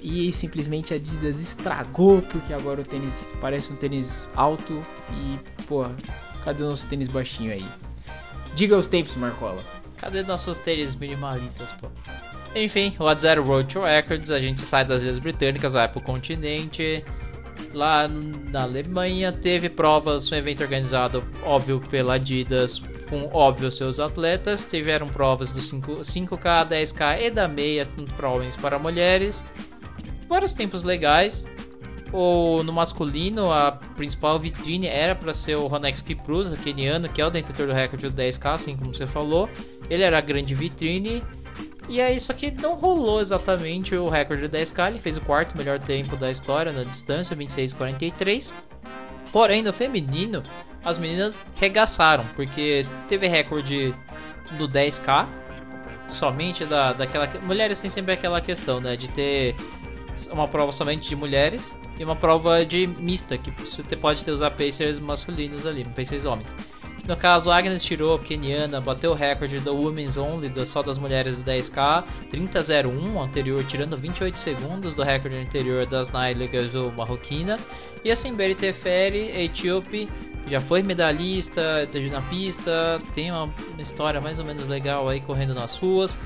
E 0.01 0.31
simplesmente 0.33 0.93
a 0.93 0.97
Adidas 0.97 1.39
estragou, 1.39 2.21
porque 2.21 2.53
agora 2.53 2.81
o 2.81 2.83
tênis 2.83 3.33
parece 3.41 3.71
um 3.71 3.75
tênis 3.75 4.29
alto 4.35 4.81
e, 5.11 5.63
pô, 5.63 5.83
cadê 6.43 6.63
o 6.63 6.69
nosso 6.69 6.87
tênis 6.87 7.07
baixinho 7.07 7.51
aí? 7.51 7.65
Diga 8.55 8.77
os 8.77 8.87
tempos, 8.87 9.15
Marcola. 9.15 9.63
Cadê 9.97 10.23
nossos 10.23 10.57
tênis 10.57 10.95
minimalistas, 10.95 11.71
pô? 11.73 11.87
Enfim, 12.55 12.93
o 12.99 13.07
Ad 13.07 13.21
Zero 13.21 13.43
Road 13.43 13.71
to 13.71 13.81
Records, 13.81 14.29
a 14.31 14.39
gente 14.39 14.61
sai 14.61 14.83
das 14.83 15.03
ilhas 15.03 15.19
britânicas, 15.19 15.73
vai 15.73 15.87
pro 15.87 16.01
continente. 16.01 17.03
Lá 17.73 18.07
na 18.07 18.63
Alemanha 18.63 19.31
teve 19.31 19.69
provas, 19.69 20.31
um 20.31 20.35
evento 20.35 20.61
organizado, 20.61 21.23
óbvio, 21.43 21.79
pela 21.79 22.15
Adidas, 22.15 22.81
com 23.09 23.29
óbvio 23.33 23.71
seus 23.71 23.99
atletas. 23.99 24.63
Tiveram 24.63 25.07
provas 25.07 25.53
do 25.53 25.61
5, 25.61 25.97
5K, 25.97 26.67
10K 26.67 27.21
e 27.21 27.29
da 27.29 27.47
meia, 27.47 27.87
para 28.17 28.29
homens 28.29 28.55
para 28.55 28.77
mulheres. 28.77 29.45
Vários 30.27 30.53
tempos 30.53 30.83
legais. 30.83 31.45
O, 32.13 32.61
no 32.63 32.73
masculino, 32.73 33.51
a 33.51 33.71
principal 33.71 34.37
vitrine 34.37 34.85
era 34.85 35.15
para 35.15 35.33
ser 35.33 35.55
o 35.55 35.67
Ronex 35.67 36.01
Kipruto, 36.01 36.57
keniano, 36.57 37.07
que 37.07 37.21
é 37.21 37.25
o 37.25 37.29
detentor 37.29 37.67
do 37.67 37.73
recorde 37.73 38.09
do 38.09 38.21
10K, 38.21 38.53
assim 38.53 38.75
como 38.75 38.93
você 38.93 39.07
falou. 39.07 39.49
Ele 39.89 40.03
era 40.03 40.17
a 40.17 40.21
grande 40.21 40.53
vitrine. 40.53 41.23
E 41.89 41.99
é 41.99 42.13
isso 42.13 42.31
aqui 42.31 42.51
não 42.51 42.75
rolou 42.75 43.19
exatamente 43.19 43.95
o 43.95 44.07
recorde 44.07 44.47
do 44.47 44.57
10K, 44.57 44.87
ele 44.87 44.99
fez 44.99 45.17
o 45.17 45.21
quarto 45.21 45.57
melhor 45.57 45.79
tempo 45.79 46.15
da 46.15 46.29
história 46.29 46.71
na 46.71 46.83
distância, 46.83 47.35
26,43. 47.35 48.53
Porém, 49.31 49.63
no 49.63 49.73
feminino, 49.73 50.43
as 50.83 50.97
meninas 50.97 51.37
regaçaram, 51.55 52.25
porque 52.35 52.85
teve 53.07 53.27
recorde 53.27 53.95
do 54.57 54.67
10K, 54.67 55.27
somente 56.07 56.65
da, 56.65 56.93
daquela. 56.93 57.27
Mulheres 57.43 57.79
tem 57.79 57.89
sempre 57.89 58.13
aquela 58.13 58.41
questão, 58.41 58.81
né? 58.81 58.95
De 58.95 59.09
ter 59.09 59.55
uma 60.31 60.47
prova 60.47 60.71
somente 60.71 61.07
de 61.07 61.15
mulheres 61.15 61.75
e 61.97 62.03
uma 62.03 62.15
prova 62.15 62.65
de 62.65 62.87
mista, 62.87 63.37
que 63.37 63.49
você 63.51 63.95
pode 63.95 64.23
ter 64.23 64.31
os 64.31 64.41
pacers 64.49 64.99
masculinos 64.99 65.65
ali, 65.65 65.83
pacers 65.95 66.25
homens. 66.25 66.53
No 67.07 67.17
caso, 67.17 67.49
Agnes 67.49 67.83
tirou, 67.83 68.17
keniana, 68.19 68.79
bateu 68.79 69.11
o 69.11 69.15
recorde 69.15 69.59
do 69.59 69.75
Women's 69.75 70.17
Only, 70.17 70.49
do, 70.49 70.63
só 70.65 70.83
das 70.83 70.97
mulheres 70.97 71.35
do 71.37 71.43
10K, 71.43 72.03
30.01 72.31 73.21
anterior, 73.21 73.63
tirando 73.65 73.97
28 73.97 74.37
segundos 74.37 74.93
do 74.93 75.01
recorde 75.01 75.37
anterior 75.37 75.85
das 75.87 76.09
Nailigas 76.09 76.75
ou 76.75 76.91
Marroquina. 76.91 77.59
E 78.03 78.11
a 78.11 78.15
Simberi 78.15 78.53
Teferi, 78.53 79.31
etíope, 79.41 80.07
já 80.47 80.61
foi 80.61 80.83
medalhista 80.83 81.87
na 82.11 82.21
pista, 82.21 83.01
tem 83.15 83.31
uma 83.31 83.49
história 83.79 84.21
mais 84.21 84.39
ou 84.39 84.45
menos 84.45 84.67
legal 84.67 85.09
aí 85.09 85.21
correndo 85.21 85.53
nas 85.55 85.77
ruas. 85.77 86.17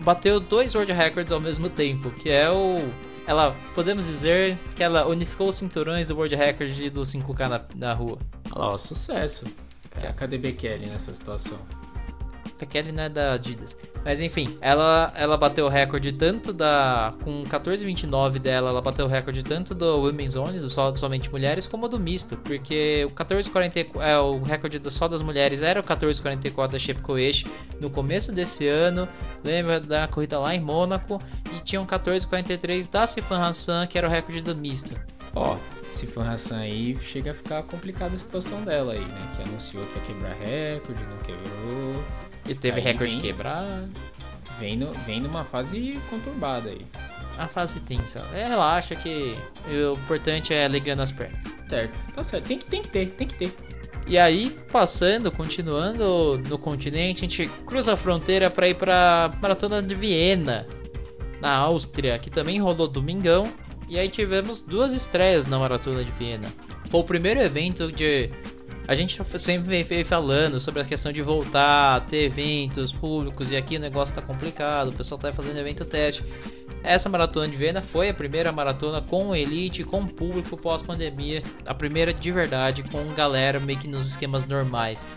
Bateu 0.00 0.38
dois 0.38 0.74
World 0.74 0.92
Records 0.92 1.32
ao 1.32 1.40
mesmo 1.40 1.68
tempo, 1.68 2.10
que 2.10 2.30
é 2.30 2.50
o 2.50 2.78
ela 3.26 3.54
podemos 3.74 4.06
dizer 4.06 4.58
que 4.74 4.82
ela 4.82 5.06
unificou 5.06 5.48
os 5.48 5.54
cinturões 5.54 6.08
do 6.08 6.16
World 6.16 6.34
Record 6.34 6.72
do 6.90 7.02
5K 7.02 7.48
na, 7.48 7.60
na 7.76 7.94
rua. 7.94 8.18
Olha 8.50 8.64
lá, 8.64 8.74
ó, 8.74 8.78
sucesso. 8.78 9.44
É. 9.96 10.12
Cadê 10.12 10.38
Bekele 10.38 10.86
nessa 10.86 11.12
situação? 11.12 11.58
Bekele 12.60 12.92
não 12.92 13.04
é 13.04 13.08
da 13.08 13.32
Adidas. 13.32 13.74
Mas 14.04 14.20
enfim, 14.20 14.56
ela, 14.60 15.12
ela 15.14 15.36
bateu 15.36 15.66
o 15.66 15.68
recorde 15.68 16.12
tanto 16.12 16.52
da. 16.52 17.14
Com 17.22 17.42
14,29 17.44 18.38
dela, 18.38 18.70
ela 18.70 18.82
bateu 18.82 19.06
o 19.06 19.08
recorde 19.08 19.42
tanto 19.42 19.74
do 19.74 20.00
Women's 20.00 20.36
Only, 20.36 20.58
do 20.58 20.68
só 20.68 20.94
somente 20.94 21.30
mulheres, 21.30 21.66
como 21.66 21.88
do 21.88 21.98
misto. 21.98 22.36
Porque 22.36 23.06
o 23.06 23.10
14,44. 23.10 24.00
É, 24.00 24.18
o 24.18 24.42
recorde 24.42 24.78
do 24.78 24.90
só 24.90 25.08
das 25.08 25.22
mulheres 25.22 25.62
era 25.62 25.80
o 25.80 25.82
14,44 25.82 26.68
da 26.68 26.78
Shape 26.78 27.00
Coesh 27.00 27.44
no 27.80 27.90
começo 27.90 28.32
desse 28.32 28.68
ano. 28.68 29.08
Lembra 29.42 29.80
da 29.80 30.06
corrida 30.08 30.38
lá 30.38 30.54
em 30.54 30.60
Mônaco? 30.60 31.18
E 31.54 31.60
tinha 31.60 31.80
um 31.80 31.86
14,43 31.86 32.90
da 32.90 33.06
Sifan 33.06 33.38
Hassan, 33.38 33.86
que 33.86 33.96
era 33.96 34.06
o 34.06 34.10
recorde 34.10 34.42
do 34.42 34.54
misto. 34.54 34.94
Ó, 35.34 35.56
Sifan 35.90 36.30
Hassan 36.30 36.58
aí 36.58 36.96
chega 37.02 37.32
a 37.32 37.34
ficar 37.34 37.62
complicada 37.64 38.14
a 38.14 38.18
situação 38.18 38.62
dela 38.62 38.92
aí, 38.92 39.00
né? 39.00 39.30
Que 39.36 39.42
anunciou 39.42 39.84
que 39.86 39.98
ia 39.98 40.04
quebrar 40.04 40.34
recorde, 40.34 41.02
não 41.04 41.18
quebrou. 41.18 42.04
E 42.48 42.54
teve 42.54 42.78
aí 42.78 42.84
recorde 42.84 43.12
vem, 43.12 43.20
quebrado. 43.20 43.90
Vem, 44.58 44.76
no, 44.76 44.92
vem 45.06 45.20
numa 45.20 45.44
fase 45.44 46.00
conturbada 46.08 46.70
aí. 46.70 46.84
A 47.38 47.46
fase 47.46 47.80
tensa. 47.80 48.20
É, 48.34 48.46
relaxa 48.46 48.94
que 48.94 49.36
o 49.66 49.94
importante 49.94 50.52
é 50.52 50.64
alegria 50.64 50.94
nas 50.94 51.10
pernas. 51.10 51.42
Certo, 51.68 52.14
tá 52.14 52.22
certo. 52.22 52.46
Tem, 52.46 52.58
tem 52.58 52.82
que 52.82 52.90
ter, 52.90 53.10
tem 53.12 53.26
que 53.26 53.34
ter. 53.34 53.54
E 54.06 54.18
aí, 54.18 54.50
passando, 54.72 55.30
continuando 55.30 56.38
no 56.48 56.58
continente, 56.58 57.24
a 57.24 57.28
gente 57.28 57.48
cruza 57.64 57.92
a 57.94 57.96
fronteira 57.96 58.50
para 58.50 58.68
ir 58.68 58.74
para 58.74 59.32
Maratona 59.40 59.80
de 59.82 59.94
Viena, 59.94 60.66
na 61.40 61.54
Áustria, 61.54 62.18
que 62.18 62.28
também 62.28 62.60
rolou 62.60 62.88
domingão. 62.88 63.50
E 63.90 63.98
aí 63.98 64.08
tivemos 64.08 64.62
duas 64.62 64.92
estreias 64.92 65.46
na 65.46 65.58
Maratona 65.58 66.04
de 66.04 66.12
Viena. 66.12 66.46
Foi 66.88 67.00
o 67.00 67.04
primeiro 67.04 67.40
evento 67.40 67.90
de 67.90 68.30
a 68.86 68.94
gente 68.94 69.20
sempre 69.36 69.82
vem 69.82 70.04
falando 70.04 70.60
sobre 70.60 70.80
a 70.80 70.84
questão 70.84 71.12
de 71.12 71.20
voltar 71.20 71.96
a 71.96 72.00
ter 72.00 72.26
eventos 72.26 72.92
públicos 72.92 73.50
e 73.50 73.56
aqui 73.56 73.76
o 73.76 73.80
negócio 73.80 74.14
tá 74.14 74.22
complicado, 74.22 74.90
o 74.90 74.92
pessoal 74.92 75.18
tá 75.18 75.32
fazendo 75.32 75.58
evento 75.58 75.84
teste. 75.84 76.24
Essa 76.84 77.08
maratona 77.08 77.48
de 77.48 77.56
Viena 77.56 77.82
foi 77.82 78.08
a 78.08 78.14
primeira 78.14 78.52
maratona 78.52 79.02
com 79.02 79.34
elite, 79.34 79.82
com 79.82 80.06
público 80.06 80.56
pós-pandemia, 80.56 81.42
a 81.66 81.74
primeira 81.74 82.14
de 82.14 82.30
verdade, 82.30 82.84
com 82.84 83.12
galera 83.12 83.58
meio 83.58 83.78
que 83.78 83.88
nos 83.88 84.08
esquemas 84.08 84.44
normais. 84.44 85.08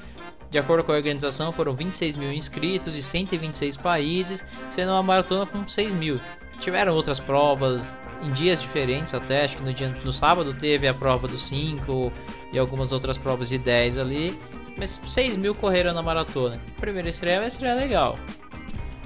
De 0.50 0.58
acordo 0.58 0.84
com 0.84 0.92
a 0.92 0.96
organização, 0.96 1.52
foram 1.52 1.76
26 1.76 2.16
mil 2.16 2.34
inscritos 2.34 2.96
de 2.96 3.04
126 3.04 3.78
países, 3.78 4.44
sendo 4.68 4.92
uma 4.92 5.04
maratona 5.04 5.46
com 5.46 5.68
6 5.68 5.94
mil. 5.94 6.20
Tiveram 6.60 6.94
outras 6.94 7.20
provas 7.20 7.94
em 8.22 8.32
dias 8.32 8.62
diferentes 8.62 9.13
até, 9.13 9.44
acho 9.44 9.58
que 9.58 9.63
no, 9.63 9.74
dia, 9.74 9.89
no 10.04 10.12
sábado 10.12 10.54
teve 10.54 10.88
a 10.88 10.94
prova 10.94 11.28
dos 11.28 11.42
5, 11.48 12.12
e 12.54 12.60
algumas 12.60 12.94
outras 12.94 13.18
provas 13.18 13.50
de 13.50 13.58
10 13.58 13.98
ali. 13.98 14.39
Mas 14.78 15.00
6 15.04 15.38
mil 15.38 15.54
correram 15.54 15.94
na 15.94 16.02
maratona. 16.02 16.60
Primeira 16.80 17.10
estreia 17.10 17.36
é 17.36 17.39
uma 17.39 17.48
estreia 17.48 17.76
legal. 17.76 18.18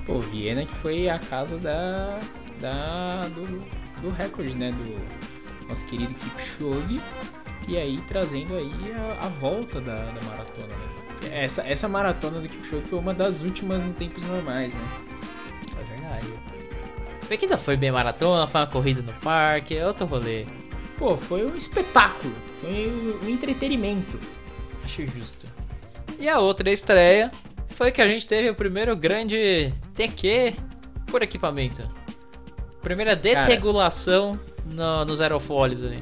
Pô, 0.06 0.20
Viena 0.20 0.66
que 0.66 0.76
foi 0.76 1.10
a 1.10 1.20
casa 1.20 1.58
da, 1.58 2.20
da 2.62 3.28
do, 3.30 3.62
do 4.02 4.10
recorde, 4.10 4.54
né? 4.54 4.72
Do 4.72 5.68
nosso 5.68 5.86
querido 5.88 6.14
Kipchoge. 6.14 7.02
E 7.68 7.78
aí 7.78 8.00
trazendo 8.08 8.56
aí 8.56 8.72
a, 9.20 9.26
a 9.26 9.30
volta 9.30 9.82
da, 9.82 10.06
da 10.06 10.22
maratona, 10.22 10.68
né? 10.68 11.44
Essa, 11.44 11.68
essa 11.68 11.88
maratona 11.90 12.40
do 12.40 12.48
Kipchoge 12.48 12.86
foi 12.88 13.00
uma 13.00 13.14
das 13.14 13.42
últimas 13.42 13.82
em 13.82 13.92
tempos 13.94 14.24
normais, 14.24 14.74
né? 14.74 14.88
É 15.78 15.84
verdade. 15.84 16.34
Foi 17.28 17.36
que 17.36 17.44
ainda 17.44 17.58
foi 17.58 17.76
bem 17.76 17.92
maratona, 17.92 18.48
foi 18.48 18.62
uma 18.62 18.68
corrida 18.68 19.02
no 19.02 19.12
parque, 19.20 19.76
é 19.76 19.86
outro 19.86 20.06
rolê. 20.06 20.46
Pô, 20.98 21.18
foi 21.18 21.46
um 21.46 21.58
espetáculo. 21.58 22.34
Foi 22.62 23.20
um 23.22 23.30
entretenimento. 23.30 24.18
Acho 24.84 25.06
justo. 25.06 25.46
E 26.18 26.30
a 26.30 26.40
outra 26.40 26.72
estreia 26.72 27.30
foi 27.70 27.92
que 27.92 28.02
a 28.02 28.08
gente 28.08 28.26
teve 28.26 28.50
o 28.50 28.56
primeiro 28.56 28.96
grande 28.96 29.74
TQ 29.94 30.54
por 31.08 31.22
equipamento. 31.22 31.84
Primeira 32.82 33.14
desregulação 33.14 34.40
no, 34.66 35.04
nos 35.04 35.20
aerofólios 35.20 35.84
ali. 35.84 36.02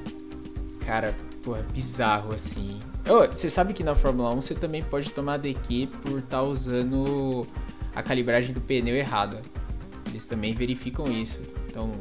Cara, 0.86 1.16
pô, 1.44 1.56
é 1.56 1.64
bizarro 1.64 2.36
assim. 2.36 2.80
Você 3.32 3.50
sabe 3.50 3.74
que 3.74 3.84
na 3.84 3.96
Fórmula 3.96 4.30
1 4.36 4.42
você 4.42 4.54
também 4.54 4.84
pode 4.84 5.10
tomar 5.10 5.38
DQ 5.38 5.90
por 6.04 6.20
estar 6.20 6.38
tá 6.38 6.44
usando 6.44 7.48
a 7.96 8.04
calibragem 8.04 8.54
do 8.54 8.62
pneu 8.62 8.96
errada. 8.96 9.42
Eles 10.16 10.26
também 10.26 10.54
verificam 10.54 11.06
isso. 11.12 11.42
Então, 11.68 11.92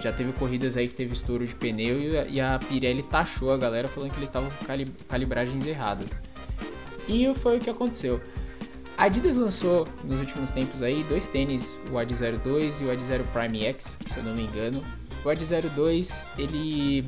já 0.00 0.10
teve 0.10 0.32
corridas 0.32 0.76
aí 0.76 0.88
que 0.88 0.94
teve 0.96 1.12
estouro 1.12 1.46
de 1.46 1.54
pneu 1.54 2.00
e 2.28 2.40
a 2.40 2.58
Pirelli 2.58 3.00
taxou 3.04 3.52
a 3.52 3.56
galera 3.56 3.86
falando 3.86 4.10
que 4.10 4.16
eles 4.16 4.28
estavam 4.28 4.50
com 4.50 4.64
calibragens 5.06 5.64
erradas. 5.68 6.20
E 7.06 7.32
foi 7.32 7.58
o 7.58 7.60
que 7.60 7.70
aconteceu. 7.70 8.20
A 8.98 9.04
Adidas 9.04 9.36
lançou 9.36 9.86
nos 10.02 10.18
últimos 10.18 10.50
tempos 10.50 10.82
aí 10.82 11.04
dois 11.04 11.28
tênis, 11.28 11.78
o 11.92 11.98
Ad 11.98 12.12
02 12.12 12.80
e 12.80 12.84
o 12.86 12.90
Ad 12.90 13.00
0 13.00 13.24
Prime 13.32 13.64
X, 13.66 13.96
se 14.04 14.16
eu 14.16 14.24
não 14.24 14.34
me 14.34 14.42
engano. 14.42 14.84
O 15.24 15.28
Ad 15.28 15.44
02, 15.44 16.24
ele 16.36 17.06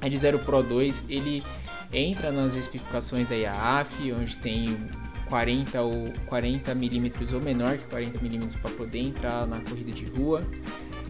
Ad 0.00 0.16
0 0.16 0.38
Pro 0.38 0.62
2, 0.62 1.04
ele 1.10 1.44
entra 1.92 2.32
nas 2.32 2.54
especificações 2.54 3.28
da 3.28 3.34
IAAF, 3.34 4.10
onde 4.12 4.38
tem 4.38 4.88
40 5.28 5.82
ou 5.82 6.04
40 6.26 6.74
milímetros 6.74 7.32
ou 7.32 7.40
menor 7.40 7.76
que 7.76 7.84
40 7.86 8.18
milímetros 8.20 8.54
para 8.54 8.70
poder 8.70 9.00
entrar 9.00 9.46
na 9.46 9.60
corrida 9.60 9.92
de 9.92 10.04
rua. 10.06 10.42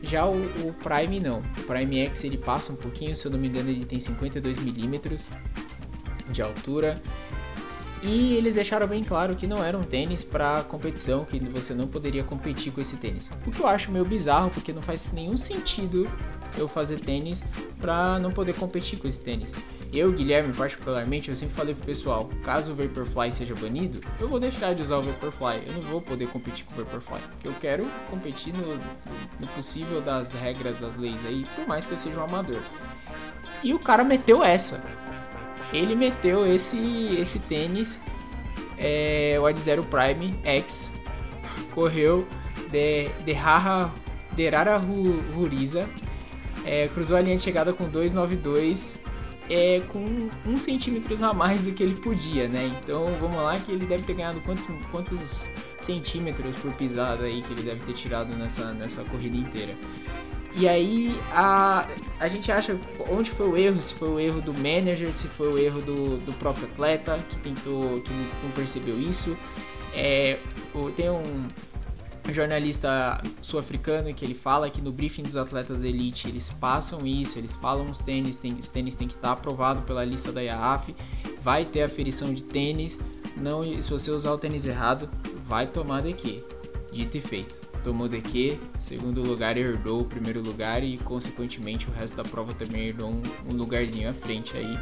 Já 0.02 0.26
o, 0.26 0.36
o, 0.66 0.72
Prime 0.74 1.20
não. 1.20 1.40
O 1.58 1.62
Prime 1.62 2.00
X 2.00 2.24
ele 2.24 2.38
passa 2.38 2.72
um 2.72 2.76
pouquinho, 2.76 3.14
se 3.14 3.26
eu 3.26 3.30
não 3.30 3.38
me 3.38 3.48
engano, 3.48 3.70
ele 3.70 3.84
tem 3.84 3.98
52mm 3.98 5.26
de 6.30 6.42
altura. 6.42 6.96
E 8.02 8.34
eles 8.34 8.54
deixaram 8.54 8.86
bem 8.86 9.02
claro 9.02 9.34
que 9.34 9.46
não 9.46 9.64
era 9.64 9.76
um 9.76 9.82
tênis 9.82 10.22
para 10.22 10.62
competição, 10.64 11.24
que 11.24 11.38
você 11.40 11.74
não 11.74 11.88
poderia 11.88 12.22
competir 12.22 12.72
com 12.72 12.80
esse 12.80 12.96
tênis. 12.98 13.30
O 13.46 13.50
que 13.50 13.60
eu 13.60 13.66
acho 13.66 13.90
meio 13.90 14.04
bizarro, 14.04 14.50
porque 14.50 14.72
não 14.72 14.82
faz 14.82 15.12
nenhum 15.12 15.36
sentido 15.36 16.08
eu 16.56 16.68
fazer 16.68 17.00
tênis 17.00 17.42
para 17.80 18.18
não 18.20 18.30
poder 18.30 18.54
competir 18.54 18.98
com 18.98 19.08
esse 19.08 19.20
tênis. 19.20 19.52
Eu, 19.92 20.12
Guilherme, 20.12 20.52
particularmente, 20.52 21.30
eu 21.30 21.36
sempre 21.36 21.54
falei 21.54 21.74
pro 21.74 21.86
pessoal, 21.86 22.28
caso 22.44 22.72
o 22.72 22.74
Vaporfly 22.74 23.32
seja 23.32 23.54
banido, 23.54 24.00
eu 24.20 24.28
vou 24.28 24.38
deixar 24.38 24.74
de 24.74 24.82
usar 24.82 24.96
o 24.98 25.02
Vaporfly. 25.02 25.62
Eu 25.66 25.72
não 25.74 25.82
vou 25.82 26.00
poder 26.02 26.28
competir 26.28 26.64
com 26.66 26.74
o 26.74 26.84
Vaporfly, 26.84 27.20
porque 27.30 27.48
eu 27.48 27.54
quero 27.60 27.86
competir 28.10 28.52
no, 28.52 28.74
no 29.40 29.46
possível 29.54 30.00
das 30.02 30.32
regras 30.32 30.76
das 30.76 30.96
leis 30.96 31.24
aí, 31.24 31.46
por 31.54 31.66
mais 31.66 31.86
que 31.86 31.92
eu 31.92 31.98
seja 31.98 32.20
um 32.20 32.24
amador. 32.24 32.60
E 33.62 33.72
o 33.72 33.78
cara 33.78 34.04
meteu 34.04 34.42
essa. 34.44 34.82
Ele 35.72 35.94
meteu 35.94 36.46
esse 36.46 37.16
esse 37.18 37.38
tênis, 37.40 37.98
é, 38.78 39.36
o 39.40 39.46
Ad 39.46 39.58
Zero 39.58 39.82
Prime 39.84 40.38
X, 40.44 40.92
correu 41.74 42.26
de, 42.70 43.08
de 43.24 43.32
Haha 43.32 43.90
Derara 44.32 44.76
Ru- 44.76 45.22
Ruriza. 45.34 45.88
É, 46.64 46.88
cruzou 46.88 47.16
a 47.16 47.20
linha 47.20 47.36
de 47.36 47.42
chegada 47.42 47.72
com 47.72 47.88
2,92. 47.90 48.96
É, 49.48 49.80
com 49.92 50.28
um 50.44 50.58
centímetros 50.58 51.22
a 51.22 51.32
mais 51.32 51.64
do 51.66 51.72
que 51.72 51.82
ele 51.82 51.94
podia, 51.94 52.48
né? 52.48 52.66
Então 52.82 53.06
vamos 53.20 53.36
lá 53.36 53.58
que 53.58 53.70
ele 53.70 53.86
deve 53.86 54.02
ter 54.02 54.14
ganhado 54.14 54.40
quantos, 54.40 54.66
quantos 54.90 55.48
centímetros 55.80 56.56
por 56.56 56.72
pisada 56.72 57.24
aí 57.24 57.42
que 57.42 57.52
ele 57.52 57.62
deve 57.62 57.80
ter 57.84 57.92
tirado 57.92 58.34
nessa, 58.36 58.72
nessa 58.72 59.04
corrida 59.04 59.36
inteira. 59.36 59.72
E 60.58 60.66
aí 60.66 61.14
a, 61.32 61.86
a 62.18 62.28
gente 62.28 62.50
acha 62.50 62.76
onde 63.10 63.30
foi 63.30 63.46
o 63.48 63.56
erro, 63.56 63.80
se 63.80 63.94
foi 63.94 64.08
o 64.08 64.18
erro 64.18 64.40
do 64.40 64.52
manager, 64.54 65.12
se 65.12 65.28
foi 65.28 65.52
o 65.52 65.58
erro 65.58 65.80
do, 65.82 66.16
do 66.24 66.32
próprio 66.38 66.64
atleta 66.66 67.18
que 67.28 67.36
tentou, 67.36 68.00
que 68.00 68.10
não- 68.42 68.50
percebeu 68.52 68.98
isso. 68.98 69.36
É, 69.94 70.38
o- 70.74 70.90
jornalista 72.36 73.20
sul-africano 73.40 74.12
que 74.14 74.24
ele 74.24 74.34
fala 74.34 74.70
que 74.70 74.80
no 74.80 74.92
briefing 74.92 75.22
dos 75.22 75.36
atletas 75.36 75.82
elite 75.82 76.28
eles 76.28 76.50
passam 76.50 77.06
isso, 77.06 77.38
eles 77.38 77.56
falam 77.56 77.86
os 77.86 77.98
tênis, 77.98 78.36
tem, 78.36 78.52
os 78.52 78.68
tênis 78.68 78.94
tem 78.94 79.08
que 79.08 79.14
estar 79.14 79.32
aprovado 79.32 79.82
pela 79.82 80.04
lista 80.04 80.30
da 80.30 80.42
IAAF, 80.42 80.94
vai 81.40 81.64
ter 81.64 81.82
aferição 81.82 82.32
de 82.32 82.42
tênis, 82.42 82.98
não, 83.36 83.62
se 83.80 83.90
você 83.90 84.10
usar 84.10 84.32
o 84.32 84.38
tênis 84.38 84.64
errado, 84.64 85.08
vai 85.46 85.66
tomar 85.66 86.02
DQ. 86.02 86.42
Dito 86.92 87.18
e 87.18 87.20
feito. 87.20 87.60
Tomou 87.84 88.08
DQ, 88.08 88.58
segundo 88.78 89.22
lugar 89.22 89.56
herdou 89.56 90.00
o 90.00 90.04
primeiro 90.04 90.40
lugar 90.40 90.82
e 90.82 90.96
consequentemente 90.98 91.88
o 91.88 91.92
resto 91.92 92.16
da 92.16 92.24
prova 92.24 92.52
também 92.52 92.86
herdou 92.86 93.10
um, 93.10 93.22
um 93.52 93.56
lugarzinho 93.56 94.08
à 94.08 94.14
frente 94.14 94.56
aí. 94.56 94.78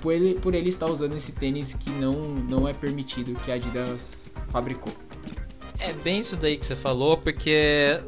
Por 0.00 0.14
ele, 0.14 0.34
por 0.34 0.54
ele 0.54 0.68
estar 0.68 0.86
usando 0.86 1.14
esse 1.14 1.32
tênis 1.32 1.74
que 1.74 1.90
não, 1.90 2.12
não 2.12 2.68
é 2.68 2.72
permitido 2.72 3.34
que 3.44 3.50
a 3.50 3.56
Adidas 3.56 4.30
fabricou. 4.50 5.07
É 5.78 5.92
bem 5.92 6.18
isso 6.18 6.36
daí 6.36 6.56
que 6.56 6.66
você 6.66 6.74
falou, 6.76 7.16
porque 7.16 8.00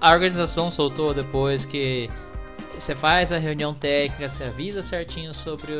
a 0.00 0.10
organização 0.12 0.68
soltou 0.70 1.14
depois 1.14 1.64
que 1.64 2.10
você 2.78 2.94
faz 2.94 3.30
a 3.30 3.38
reunião 3.38 3.74
técnica, 3.74 4.28
você 4.28 4.44
avisa 4.44 4.80
certinho 4.82 5.32
sobre 5.34 5.72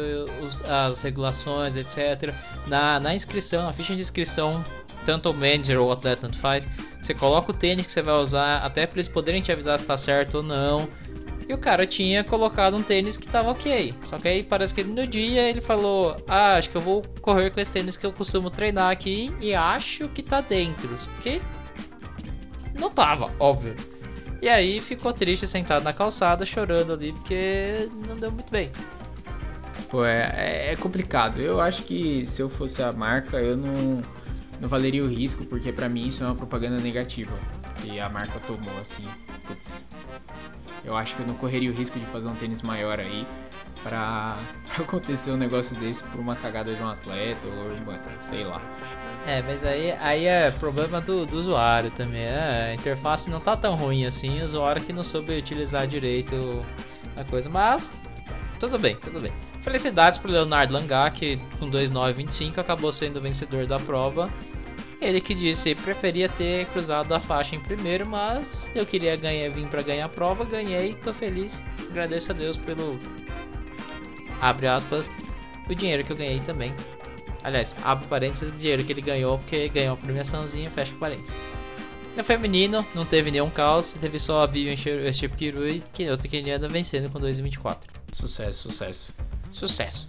os- 0.42 0.62
as 0.62 1.02
regulações, 1.02 1.76
etc. 1.76 2.32
Na, 2.66 3.00
na 3.00 3.14
inscrição, 3.14 3.62
na 3.64 3.72
ficha 3.72 3.96
de 3.96 4.02
inscrição, 4.02 4.64
tanto 5.04 5.30
o 5.30 5.34
manager 5.34 5.80
ou 5.80 5.88
o 5.88 5.92
atleta, 5.92 6.22
tanto 6.22 6.38
faz, 6.38 6.68
você 7.00 7.14
coloca 7.14 7.50
o 7.50 7.54
tênis 7.54 7.86
que 7.86 7.92
você 7.92 8.02
vai 8.02 8.14
usar, 8.14 8.58
até 8.58 8.86
para 8.86 8.96
eles 8.96 9.08
poderem 9.08 9.40
te 9.40 9.50
avisar 9.50 9.78
se 9.78 9.86
tá 9.86 9.96
certo 9.96 10.36
ou 10.38 10.42
não. 10.42 10.88
E 11.50 11.52
o 11.52 11.58
cara 11.58 11.84
tinha 11.84 12.22
colocado 12.22 12.76
um 12.76 12.82
tênis 12.82 13.16
que 13.16 13.26
tava 13.28 13.50
ok. 13.50 13.92
Só 14.02 14.18
que 14.20 14.28
aí 14.28 14.44
parece 14.44 14.72
que 14.72 14.84
no 14.84 15.04
dia 15.04 15.42
ele 15.50 15.60
falou: 15.60 16.16
Ah, 16.28 16.54
acho 16.54 16.70
que 16.70 16.76
eu 16.76 16.80
vou 16.80 17.02
correr 17.20 17.50
com 17.50 17.58
esse 17.58 17.72
tênis 17.72 17.96
que 17.96 18.06
eu 18.06 18.12
costumo 18.12 18.48
treinar 18.48 18.88
aqui 18.88 19.34
e 19.40 19.52
acho 19.52 20.08
que 20.10 20.22
tá 20.22 20.40
dentro. 20.40 20.96
Só 20.96 21.10
que 21.24 21.42
não 22.78 22.88
tava, 22.88 23.32
óbvio. 23.40 23.74
E 24.40 24.48
aí 24.48 24.80
ficou 24.80 25.12
triste 25.12 25.44
sentado 25.44 25.82
na 25.82 25.92
calçada 25.92 26.46
chorando 26.46 26.92
ali 26.92 27.12
porque 27.14 27.88
não 28.06 28.14
deu 28.16 28.30
muito 28.30 28.48
bem. 28.52 28.70
Pô, 29.90 30.04
é, 30.04 30.32
é- 30.36 30.72
é 30.72 30.76
complicado. 30.76 31.40
Eu 31.40 31.60
acho 31.60 31.82
que 31.82 32.24
se 32.24 32.40
eu 32.40 32.48
fosse 32.48 32.80
a 32.80 32.92
marca, 32.92 33.38
eu 33.38 33.56
não, 33.56 34.00
não 34.60 34.68
valeria 34.68 35.02
o 35.02 35.08
risco, 35.08 35.44
porque 35.46 35.72
pra 35.72 35.88
mim 35.88 36.06
isso 36.06 36.22
é 36.22 36.26
uma 36.26 36.36
propaganda 36.36 36.80
negativa. 36.80 37.36
Que 37.82 37.98
a 37.98 38.08
marca 38.08 38.38
tomou 38.46 38.78
assim. 38.80 39.04
Putz. 39.50 39.84
Eu 40.84 40.96
acho 40.96 41.14
que 41.16 41.22
eu 41.22 41.26
não 41.26 41.34
correria 41.34 41.70
o 41.70 41.74
risco 41.74 41.98
de 41.98 42.06
fazer 42.06 42.28
um 42.28 42.34
tênis 42.34 42.62
maior 42.62 43.00
aí 43.00 43.26
pra 43.82 44.38
acontecer 44.78 45.32
um 45.32 45.36
negócio 45.36 45.76
desse 45.76 46.04
por 46.04 46.20
uma 46.20 46.36
cagada 46.36 46.72
de 46.72 46.82
um 46.82 46.88
atleta 46.88 47.46
ou 47.46 48.22
sei 48.22 48.44
lá. 48.44 48.62
É, 49.26 49.42
mas 49.42 49.64
aí, 49.64 49.92
aí 49.92 50.24
é 50.24 50.50
problema 50.50 51.00
do, 51.00 51.26
do 51.26 51.36
usuário 51.36 51.90
também. 51.90 52.22
é, 52.22 52.70
a 52.70 52.74
interface 52.74 53.28
não 53.28 53.40
tá 53.40 53.56
tão 53.56 53.74
ruim 53.74 54.06
assim, 54.06 54.40
o 54.40 54.44
usuário 54.44 54.82
que 54.82 54.92
não 54.92 55.02
soube 55.02 55.36
utilizar 55.36 55.86
direito 55.86 56.64
a 57.16 57.24
coisa. 57.24 57.50
Mas 57.50 57.92
tudo 58.58 58.78
bem, 58.78 58.96
tudo 58.96 59.20
bem. 59.20 59.32
Felicidades 59.62 60.18
pro 60.18 60.30
Leonardo 60.30 60.72
Langá, 60.72 61.10
que 61.10 61.38
com 61.58 61.68
2,925 61.68 62.60
acabou 62.60 62.90
sendo 62.90 63.20
vencedor 63.20 63.66
da 63.66 63.78
prova. 63.78 64.30
Ele 65.00 65.20
que 65.20 65.34
disse 65.34 65.74
preferia 65.74 66.28
ter 66.28 66.66
cruzado 66.66 67.14
a 67.14 67.20
faixa 67.20 67.56
em 67.56 67.60
primeiro, 67.60 68.06
mas 68.06 68.70
eu 68.74 68.84
queria 68.84 69.16
ganhar, 69.16 69.50
vim 69.50 69.66
para 69.66 69.82
ganhar 69.82 70.04
a 70.04 70.08
prova, 70.08 70.44
ganhei, 70.44 70.94
tô 71.02 71.14
feliz. 71.14 71.62
Agradeço 71.90 72.32
a 72.32 72.34
Deus 72.34 72.56
pelo 72.56 72.98
abre 74.40 74.66
aspas 74.66 75.10
o 75.68 75.74
dinheiro 75.74 76.04
que 76.04 76.12
eu 76.12 76.16
ganhei 76.16 76.40
também. 76.40 76.74
Aliás, 77.42 77.74
abre 77.82 78.06
parênteses, 78.08 78.50
o 78.50 78.52
dinheiro 78.52 78.84
que 78.84 78.92
ele 78.92 79.00
ganhou, 79.00 79.38
porque 79.38 79.68
ganhou 79.68 79.94
a 79.94 79.96
premiaçãozinha, 79.96 80.70
fecha 80.70 80.92
parênteses. 81.00 81.34
No 82.16 82.24
feminino, 82.24 82.84
não 82.94 83.06
teve 83.06 83.30
nenhum 83.30 83.48
caos, 83.48 83.94
teve 83.94 84.18
só 84.18 84.42
a 84.42 84.46
Vivian 84.46 84.76
Chip 85.12 85.36
Kirui, 85.36 85.82
que 85.92 86.10
outra 86.10 86.28
keniana 86.28 86.68
vencendo 86.68 87.10
com 87.10 87.18
2,24. 87.20 87.78
Sucesso, 88.12 88.68
sucesso. 88.68 89.12
Sucesso. 89.52 90.06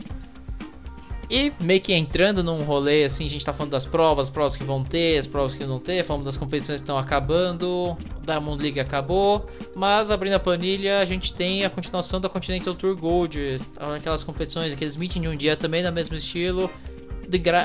E 1.31 1.53
meio 1.61 1.79
que 1.79 1.93
entrando 1.93 2.43
num 2.43 2.61
rolê 2.61 3.05
assim, 3.05 3.25
a 3.25 3.29
gente 3.29 3.45
tá 3.45 3.53
falando 3.53 3.71
das 3.71 3.85
provas, 3.85 4.29
provas 4.29 4.57
que 4.57 4.65
vão 4.65 4.83
ter, 4.83 5.17
as 5.17 5.25
provas 5.25 5.55
que 5.55 5.65
não 5.65 5.79
ter, 5.79 6.03
falando 6.03 6.25
das 6.25 6.35
competições 6.35 6.81
que 6.81 6.83
estão 6.83 6.97
acabando, 6.97 7.97
da 8.25 8.37
Moon 8.37 8.57
League 8.57 8.81
acabou, 8.81 9.45
mas 9.73 10.11
abrindo 10.11 10.33
a 10.33 10.39
planilha 10.39 10.99
a 10.99 11.05
gente 11.05 11.33
tem 11.33 11.63
a 11.63 11.69
continuação 11.69 12.19
da 12.19 12.27
Continental 12.27 12.75
Tour 12.75 12.97
Gold, 12.97 13.61
aquelas 13.95 14.25
competições, 14.25 14.73
aqueles 14.73 14.97
meetings 14.97 15.21
de 15.21 15.33
um 15.33 15.37
dia 15.37 15.55
também 15.55 15.81
no 15.81 15.89
mesmo 15.93 16.17
estilo, 16.17 16.69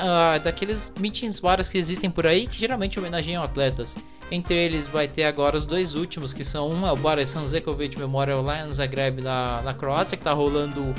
ah, 0.01 0.37
daqueles 0.37 0.93
meetings 0.97 1.41
vários 1.41 1.67
que 1.67 1.77
existem 1.77 2.09
por 2.09 2.25
aí 2.25 2.47
que 2.47 2.57
geralmente 2.57 2.97
homenageiam 2.97 3.43
atletas. 3.43 3.97
Entre 4.31 4.55
eles 4.55 4.87
vai 4.87 5.09
ter 5.09 5.25
agora 5.25 5.57
os 5.57 5.65
dois 5.65 5.93
últimos, 5.93 6.33
que 6.33 6.43
são 6.43 6.69
um 6.69 6.87
é 6.87 6.91
o 6.91 6.95
Boris 6.95 7.29
Sanzekovic 7.29 7.99
Memorial 7.99 8.45
em 8.65 8.71
Zagreb 8.71 9.21
na, 9.21 9.61
na 9.61 9.73
Croácia, 9.73 10.17
que 10.17 10.23
tá 10.23 10.31
rolando 10.31 10.95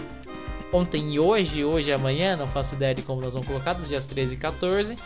ontem 0.72 1.14
e 1.14 1.18
hoje, 1.20 1.64
hoje 1.64 1.90
e 1.90 1.92
amanhã, 1.92 2.36
não 2.36 2.46
faço 2.48 2.74
ideia 2.74 2.94
de 2.94 3.02
como 3.02 3.20
nós 3.20 3.34
vamos 3.34 3.46
colocar, 3.48 3.72
dos 3.74 3.88
dias 3.88 4.06
13 4.06 4.34
e 4.34 4.38
14. 4.38 4.98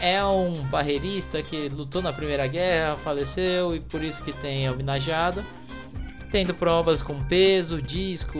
É 0.00 0.22
um 0.24 0.62
barreirista 0.64 1.42
que 1.42 1.68
lutou 1.70 2.02
na 2.02 2.12
Primeira 2.12 2.46
Guerra, 2.46 2.96
faleceu 2.98 3.74
e 3.74 3.80
por 3.80 4.02
isso 4.04 4.22
que 4.22 4.32
tem 4.32 4.68
homenageado. 4.68 5.42
Tendo 6.30 6.52
provas 6.54 7.00
com 7.00 7.18
peso, 7.24 7.80
disco, 7.80 8.38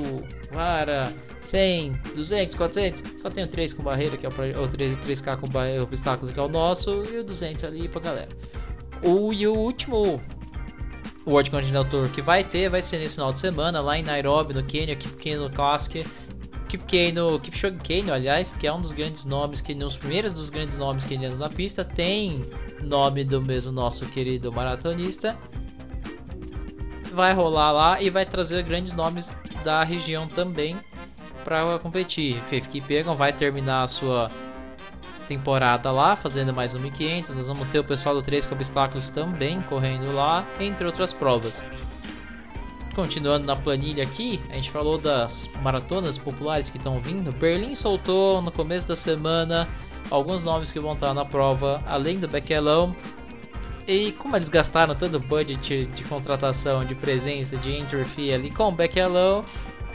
vara, 0.53 1.11
100, 1.41 1.93
200, 2.15 2.57
400. 2.57 3.21
Só 3.23 3.31
tenho 3.31 3.47
3 3.49 3.73
com 3.73 3.83
barreira, 3.83 4.17
que 4.19 4.27
é 4.27 4.29
o, 4.29 4.33
pro- 4.33 4.63
o 4.65 4.69
3 4.69 4.93
e 4.95 4.97
3K 4.97 5.37
com 5.39 5.47
obstáculos, 5.83 6.35
que 6.35 6.39
é 6.39 6.43
o 6.43 6.49
nosso, 6.49 7.05
e 7.11 7.19
o 7.21 7.25
200 7.25 7.65
ali 7.65 7.89
pra 7.89 8.01
galera. 8.01 8.29
O, 9.03 9.33
e 9.33 9.47
o 9.47 9.55
último 9.55 10.21
World 11.27 11.51
Continental 11.51 11.85
Tour 11.87 12.09
que 12.11 12.21
vai 12.21 12.45
ter 12.45 12.69
vai 12.69 12.83
ser 12.83 12.99
nesse 12.99 13.15
final 13.15 13.33
de 13.33 13.41
semana, 13.41 13.81
lá 13.81 13.97
em 13.99 14.03
Nairobi, 14.03 14.53
no 14.53 14.63
Quênia, 14.63 14.95
Kipkeino 14.95 15.49
Classic. 15.49 16.05
Kipkeino, 16.69 17.39
Kipchoge 17.41 17.77
Keino, 17.77 18.13
aliás, 18.13 18.53
que 18.53 18.67
é 18.67 18.73
um 18.73 18.81
dos 18.81 18.93
grandes 18.93 19.25
nomes, 19.25 19.61
que 19.61 19.75
nos 19.75 19.97
primeiros 19.97 20.33
dos 20.33 20.51
grandes 20.51 20.77
nomes 20.77 21.05
quenianos 21.05 21.39
na 21.39 21.49
pista, 21.49 21.85
tem 21.85 22.43
nome 22.83 23.25
do 23.25 23.41
mesmo 23.41 23.73
nosso 23.73 24.07
querido 24.07 24.53
maratonista. 24.53 25.37
Vai 27.13 27.33
rolar 27.33 27.73
lá 27.73 28.03
e 28.03 28.11
vai 28.11 28.27
trazer 28.27 28.63
grandes 28.63 28.93
nomes 28.93 29.35
da 29.65 29.83
região 29.83 30.27
também 30.27 30.77
para 31.45 31.79
competir. 31.79 32.43
Faith 32.51 32.69
Kipyegon 32.69 33.15
vai 33.15 33.33
terminar 33.33 33.85
a 33.85 33.87
sua 33.87 34.31
temporada 35.27 35.91
lá, 35.91 36.17
fazendo 36.17 36.53
mais 36.53 36.75
um 36.75 36.81
1500. 36.81 37.35
Nós 37.37 37.49
vamos 37.49 37.69
ter 37.69 37.79
o 37.79 37.85
pessoal 37.85 38.15
do 38.15 38.23
3 38.23 38.47
com 38.47 38.55
obstáculos 38.55 39.09
também 39.09 39.61
correndo 39.63 40.13
lá, 40.13 40.47
entre 40.61 40.85
outras 40.85 41.13
provas. 41.13 41.67
Continuando 42.97 43.47
na 43.47 43.55
planilha 43.55 44.03
aqui, 44.03 44.41
a 44.49 44.55
gente 44.55 44.71
falou 44.71 44.97
das 44.97 45.51
maratonas 45.63 46.17
populares 46.17 46.71
que 46.71 46.79
estão 46.79 46.99
vindo. 46.99 47.31
Berlim 47.31 47.75
soltou 47.75 48.41
no 48.41 48.51
começo 48.51 48.89
da 48.89 48.97
semana 48.97 49.69
alguns 50.11 50.43
nomes 50.43 50.73
que 50.73 50.81
vão 50.81 50.95
estar 50.95 51.13
na 51.13 51.23
prova, 51.23 51.83
além 51.87 52.19
do 52.19 52.27
Bequelão. 52.27 52.97
E 53.87 54.13
como 54.13 54.35
eles 54.35 54.49
gastaram 54.49 54.95
todo 54.95 55.17
o 55.17 55.21
budget 55.21 55.85
de 55.85 56.05
contratação, 56.05 56.87
de 56.87 56.95
presença, 56.95 57.59
de 57.59 57.71
entry 57.71 58.03
fee 58.07 58.33
ali 58.33 58.51
com 58.51 58.69
o 58.69 58.73
Bequelão, 58.73 59.45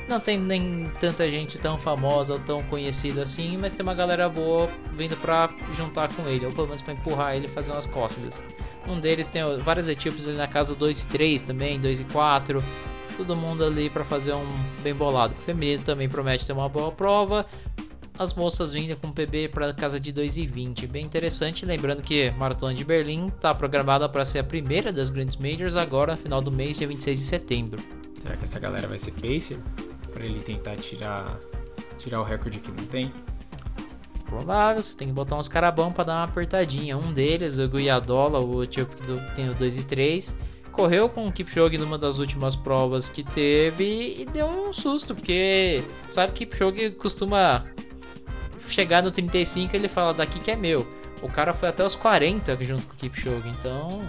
não 0.07 0.19
tem 0.19 0.37
nem 0.37 0.87
tanta 0.99 1.27
gente 1.27 1.57
tão 1.57 1.79
famosa 1.79 2.33
ou 2.33 2.39
tão 2.39 2.61
conhecida 2.63 3.23
assim, 3.23 3.57
mas 3.57 3.73
tem 3.73 3.81
uma 3.81 3.95
galera 3.95 4.29
boa 4.29 4.69
vindo 4.93 5.17
pra 5.17 5.49
juntar 5.73 6.07
com 6.09 6.27
ele, 6.27 6.45
ou 6.45 6.51
pelo 6.51 6.67
menos 6.67 6.83
pra 6.83 6.93
empurrar 6.93 7.35
ele 7.35 7.47
e 7.47 7.49
fazer 7.49 7.71
umas 7.71 7.87
cócegas. 7.87 8.43
Um 8.87 8.99
deles 8.99 9.27
tem 9.27 9.41
vários 9.57 9.87
equipes 9.87 10.27
ali 10.27 10.37
na 10.37 10.47
casa 10.47 10.75
2 10.75 11.01
e 11.01 11.05
3 11.07 11.41
também, 11.41 11.79
2 11.79 12.01
e 12.01 12.03
4. 12.03 12.63
Todo 13.21 13.35
mundo 13.35 13.63
ali 13.63 13.87
pra 13.87 14.03
fazer 14.03 14.33
um 14.33 14.47
bem 14.81 14.95
bolado. 14.95 15.35
O 15.37 15.41
feminino 15.43 15.83
também 15.83 16.09
promete 16.09 16.43
ter 16.43 16.53
uma 16.53 16.67
boa 16.67 16.91
prova. 16.91 17.45
As 18.17 18.33
moças 18.33 18.73
vindo 18.73 18.97
com 18.97 19.11
PB 19.11 19.49
para 19.49 19.71
casa 19.75 19.99
de 19.99 20.11
2 20.11 20.37
e 20.37 20.47
20. 20.47 20.87
Bem 20.87 21.05
interessante. 21.05 21.63
Lembrando 21.63 22.01
que 22.01 22.31
Maratona 22.31 22.73
de 22.73 22.83
Berlim 22.83 23.27
está 23.27 23.53
programada 23.53 24.09
para 24.09 24.25
ser 24.25 24.39
a 24.39 24.43
primeira 24.43 24.91
das 24.91 25.11
grandes 25.11 25.37
majors 25.37 25.75
agora 25.75 26.13
no 26.13 26.17
final 26.17 26.41
do 26.41 26.51
mês, 26.51 26.79
dia 26.79 26.87
26 26.87 27.19
de 27.19 27.25
setembro. 27.25 27.83
Será 28.19 28.35
que 28.35 28.43
essa 28.43 28.59
galera 28.59 28.87
vai 28.87 28.97
ser 28.97 29.11
pacer? 29.11 29.59
Pra 30.11 30.25
ele 30.25 30.39
tentar 30.39 30.77
tirar, 30.77 31.39
tirar 31.99 32.21
o 32.21 32.23
recorde 32.23 32.57
que 32.57 32.71
não 32.71 32.85
tem? 32.87 33.13
provável, 34.25 34.81
você 34.81 34.97
tem 34.97 35.09
que 35.09 35.13
botar 35.13 35.35
uns 35.35 35.49
caras 35.49 35.75
bons 35.75 35.91
pra 35.91 36.05
dar 36.05 36.13
uma 36.15 36.23
apertadinha. 36.23 36.97
Um 36.97 37.13
deles, 37.13 37.59
o 37.59 37.67
Guiadola, 37.67 38.39
o 38.39 38.63
etíope 38.63 38.95
do 39.03 39.19
tem 39.35 39.49
o 39.49 39.53
2 39.53 39.77
e 39.77 39.83
3, 39.83 40.35
correu 40.71 41.09
com 41.09 41.27
o 41.27 41.31
Kipchoge 41.31 41.77
numa 41.77 41.97
das 41.97 42.17
últimas 42.17 42.55
provas 42.55 43.09
que 43.09 43.23
teve 43.23 44.21
e 44.21 44.25
deu 44.25 44.47
um 44.47 44.73
susto, 44.73 45.13
porque 45.13 45.83
sabe 46.09 46.33
que 46.33 46.45
Kipchoge 46.45 46.91
costuma 46.91 47.63
chegar 48.67 49.03
no 49.03 49.11
35 49.11 49.75
e 49.75 49.77
ele 49.77 49.87
fala 49.87 50.13
daqui 50.13 50.39
que 50.39 50.51
é 50.51 50.55
meu. 50.55 50.87
O 51.21 51.27
cara 51.27 51.53
foi 51.53 51.69
até 51.69 51.83
os 51.83 51.95
40 51.95 52.57
junto 52.63 52.87
com 52.87 52.93
o 52.93 52.97
Kipchoge, 52.97 53.49
então 53.49 54.01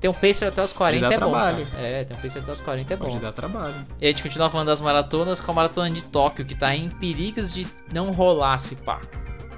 tem 0.00 0.08
um 0.08 0.14
pacer 0.14 0.46
até 0.46 0.62
os 0.62 0.72
40 0.72 1.08
dá 1.08 1.14
é 1.14 1.18
bom. 1.18 1.32
cara. 1.32 1.66
É, 1.76 2.04
tem 2.04 2.16
um 2.16 2.20
pacer 2.20 2.38
até 2.38 2.52
os 2.52 2.60
40 2.60 2.92
é 2.92 2.96
bom. 2.96 3.04
Pode 3.06 3.18
dar 3.18 3.32
trabalho. 3.32 3.74
E 4.00 4.06
a 4.06 4.10
gente 4.10 4.22
continua 4.22 4.48
falando 4.48 4.68
das 4.68 4.80
maratonas 4.80 5.40
com 5.40 5.50
a 5.50 5.54
maratona 5.54 5.90
de 5.90 6.04
Tóquio, 6.04 6.44
que 6.44 6.54
tá 6.54 6.74
em 6.74 6.88
perigos 6.88 7.52
de 7.52 7.66
não 7.92 8.12
rolar 8.12 8.58
se 8.58 8.76
pá. 8.76 9.00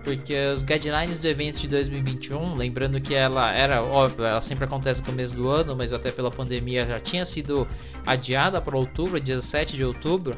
Porque 0.02 0.34
os 0.52 0.62
guidelines 0.62 1.18
do 1.18 1.28
evento 1.28 1.60
de 1.60 1.68
2021, 1.68 2.56
lembrando 2.56 3.00
que 3.00 3.14
ela 3.14 3.52
era, 3.52 3.82
óbvio, 3.82 4.24
ela 4.24 4.40
sempre 4.40 4.64
acontece 4.64 5.00
no 5.00 5.06
começo 5.06 5.36
do 5.36 5.48
ano, 5.48 5.76
mas 5.76 5.92
até 5.92 6.10
pela 6.10 6.30
pandemia 6.30 6.86
já 6.86 6.98
tinha 6.98 7.24
sido 7.24 7.68
adiada 8.06 8.60
para 8.62 8.76
outubro, 8.76 9.20
dia 9.20 9.40
7 9.40 9.76
de 9.76 9.84
outubro. 9.84 10.36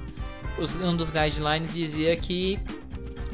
os- 0.58 0.74
um 0.74 0.94
dos 0.94 1.10
guidelines 1.10 1.72
dizia 1.74 2.14
que 2.14 2.58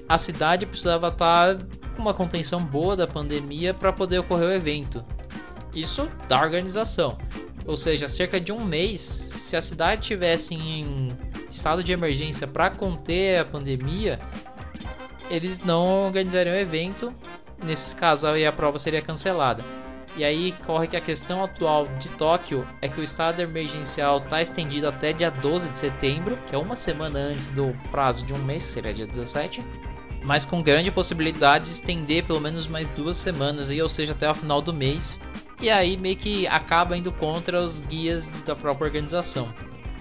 a 0.09 0.17
cidade 0.17 0.65
precisava 0.67 1.09
estar 1.09 1.57
com 1.97 2.03
uma 2.03 2.15
contenção 2.15 2.63
boa 2.63 2.95
da 2.95 3.09
pandemia 3.09 3.75
para 3.75 3.93
poder 3.93 4.21
ocorrer 4.21 4.49
o 4.49 4.53
evento. 4.53 5.05
Isso 5.75 6.09
da 6.29 6.41
organização. 6.41 7.19
Ou 7.67 7.77
seja, 7.77 8.07
cerca 8.07 8.41
de 8.41 8.53
um 8.53 8.65
mês, 8.65 9.01
se 9.01 9.57
a 9.57 9.61
cidade 9.61 10.03
tivesse 10.03 10.55
em 10.55 11.09
estado 11.51 11.83
de 11.83 11.93
emergência 11.93 12.47
para 12.47 12.71
conter 12.71 13.41
a 13.41 13.45
pandemia, 13.45 14.21
eles 15.31 15.61
não 15.61 16.07
organizariam 16.07 16.55
o 16.55 16.59
evento. 16.59 17.13
Nesses 17.63 17.93
casos, 17.93 18.25
aí 18.25 18.47
a 18.47 18.53
prova 18.53 18.79
seria 18.79 19.03
cancelada. 19.03 19.65
E 20.17 20.25
aí 20.25 20.53
corre 20.65 20.89
que 20.89 20.97
a 20.97 21.01
questão 21.01 21.45
atual 21.45 21.87
de 21.99 22.11
Tóquio 22.11 22.67
é 22.81 22.89
que 22.89 23.01
o 23.01 23.05
estado 23.05 23.41
emergencial 23.41 24.19
está 24.19 24.43
estendido 24.43 24.89
até 24.89 25.13
dia 25.13 25.31
12 25.31 25.71
de 25.71 25.79
setembro, 25.79 26.37
que 26.47 26.55
é 26.55 26.59
uma 26.59 26.75
semana 26.75 27.19
antes 27.19 27.51
do 27.51 27.77
prazo 27.91 28.27
de 28.27 28.33
um 28.33 28.39
mês, 28.39 28.65
que 28.65 28.69
seria 28.71 28.95
dia 28.95 29.07
17 29.07 29.63
mas 30.23 30.45
com 30.45 30.63
grande 30.63 30.91
possibilidade 30.91 31.65
de 31.67 31.71
estender 31.71 32.25
pelo 32.25 32.41
menos 32.41 32.67
mais 32.67 32.91
duas 32.91 33.17
semanas, 33.17 33.71
aí, 33.71 33.81
ou 33.81 33.89
seja, 33.89 34.13
até 34.13 34.31
o 34.31 34.35
final 34.35 34.61
do 34.61 34.75
mês. 34.75 35.21
E 35.61 35.71
aí 35.71 35.97
meio 35.97 36.17
que 36.17 36.47
acaba 36.47 36.97
indo 36.97 37.11
contra 37.13 37.61
os 37.61 37.81
guias 37.81 38.29
da 38.45 38.55
própria 38.55 38.87
organização. 38.87 39.49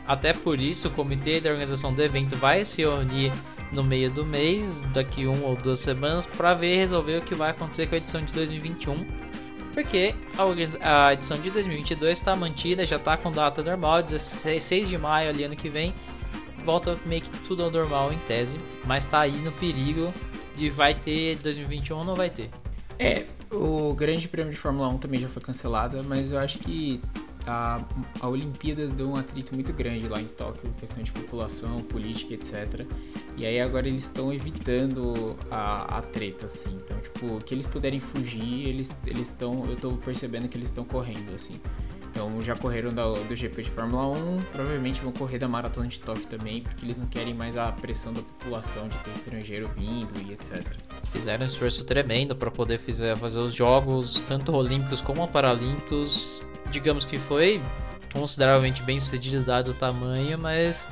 Até 0.07 0.33
por 0.33 0.59
isso, 0.59 0.87
o 0.87 0.91
comitê 0.91 1.39
da 1.39 1.49
organização 1.49 1.93
do 1.93 2.01
evento 2.01 2.35
vai 2.35 2.63
se 2.63 2.81
reunir 2.81 3.31
no 3.71 3.83
meio 3.83 4.09
do 4.11 4.25
mês, 4.25 4.81
daqui 4.93 5.25
uma 5.25 5.47
ou 5.47 5.55
duas 5.55 5.79
semanas, 5.79 6.25
para 6.25 6.53
ver 6.53 6.75
e 6.75 6.77
resolver 6.77 7.17
o 7.17 7.21
que 7.21 7.35
vai 7.35 7.51
acontecer 7.51 7.87
com 7.87 7.95
a 7.95 7.97
edição 7.97 8.21
de 8.21 8.33
2021. 8.33 8.95
Porque 9.73 10.15
a 10.81 11.13
edição 11.13 11.39
de 11.39 11.51
2022 11.51 12.17
está 12.17 12.35
mantida, 12.35 12.85
já 12.85 12.95
está 12.95 13.15
com 13.15 13.31
data 13.31 13.61
normal, 13.61 14.01
16 14.01 14.89
de 14.89 14.97
maio 14.97 15.29
ali 15.29 15.43
ano 15.43 15.55
que 15.55 15.69
vem 15.69 15.93
volta 16.67 16.97
meio 17.05 17.21
que 17.21 17.29
tudo 17.45 17.63
ao 17.63 17.71
normal 17.71 18.11
em 18.11 18.17
tese, 18.27 18.59
mas 18.83 19.05
tá 19.05 19.21
aí 19.21 19.37
no 19.37 19.53
perigo 19.53 20.13
de 20.53 20.69
vai 20.69 20.93
ter 20.93 21.37
2021 21.37 21.97
ou 21.99 22.03
não 22.03 22.13
vai 22.13 22.29
ter. 22.29 22.49
É, 22.99 23.25
o 23.49 23.93
Grande 23.93 24.27
Prêmio 24.27 24.51
de 24.51 24.57
Fórmula 24.57 24.89
1 24.89 24.97
também 24.97 25.17
já 25.17 25.29
foi 25.29 25.41
cancelada, 25.41 26.03
mas 26.03 26.29
eu 26.29 26.39
acho 26.39 26.59
que 26.59 26.99
a, 27.47 27.77
a 28.19 28.27
Olimpíadas 28.27 28.93
deu 28.93 29.09
um 29.09 29.15
atrito 29.15 29.55
muito 29.55 29.71
grande 29.73 30.07
lá 30.07 30.21
em 30.21 30.25
Tóquio, 30.25 30.71
questão 30.79 31.01
de 31.01 31.11
população, 31.11 31.77
política, 31.79 32.33
etc. 32.33 32.85
E 33.37 33.45
aí 33.45 33.59
agora 33.59 33.87
eles 33.87 34.03
estão 34.03 34.31
evitando 34.33 35.35
a, 35.49 35.97
a 35.97 36.01
treta, 36.01 36.45
assim. 36.45 36.69
Então, 36.75 36.97
tipo, 36.99 37.37
que 37.43 37.53
eles 37.53 37.65
puderem 37.67 37.99
fugir, 37.99 38.67
eles 38.67 38.99
estão, 39.05 39.65
eu 39.69 39.75
tô 39.75 39.91
percebendo 39.93 40.47
que 40.47 40.57
eles 40.57 40.69
estão 40.69 40.83
correndo, 40.83 41.33
assim. 41.33 41.55
Então 42.09 42.41
já 42.41 42.55
correram 42.55 42.89
da- 42.89 43.13
do 43.13 43.35
GP 43.35 43.61
de 43.63 43.69
Fórmula 43.69 44.07
1, 44.07 44.39
provavelmente 44.51 44.99
vão 45.01 45.11
correr 45.11 45.37
da 45.37 45.47
Maratona 45.47 45.87
de 45.87 45.99
Tóquio 45.99 46.25
também, 46.25 46.63
porque 46.63 46.83
eles 46.83 46.97
não 46.97 47.05
querem 47.05 47.31
mais 47.33 47.55
a 47.55 47.71
pressão 47.71 48.11
da 48.11 48.21
população 48.23 48.87
de 48.87 48.97
ter 48.99 49.11
estrangeiro 49.11 49.69
vindo 49.77 50.09
e 50.27 50.33
etc. 50.33 50.65
Fizeram 51.11 51.43
um 51.43 51.45
esforço 51.45 51.85
tremendo 51.85 52.35
para 52.35 52.49
poder 52.49 52.79
fazer 52.79 53.39
os 53.39 53.53
jogos, 53.53 54.23
tanto 54.27 54.51
olímpicos 54.51 54.99
como 54.99 55.27
paralímpicos. 55.27 56.41
Digamos 56.71 57.05
que 57.05 57.17
foi 57.17 57.61
consideravelmente 58.11 58.81
bem 58.83 58.99
sucedido 58.99 59.43
dado 59.43 59.71
o 59.71 59.73
tamanho, 59.73 60.37
mas 60.37 60.87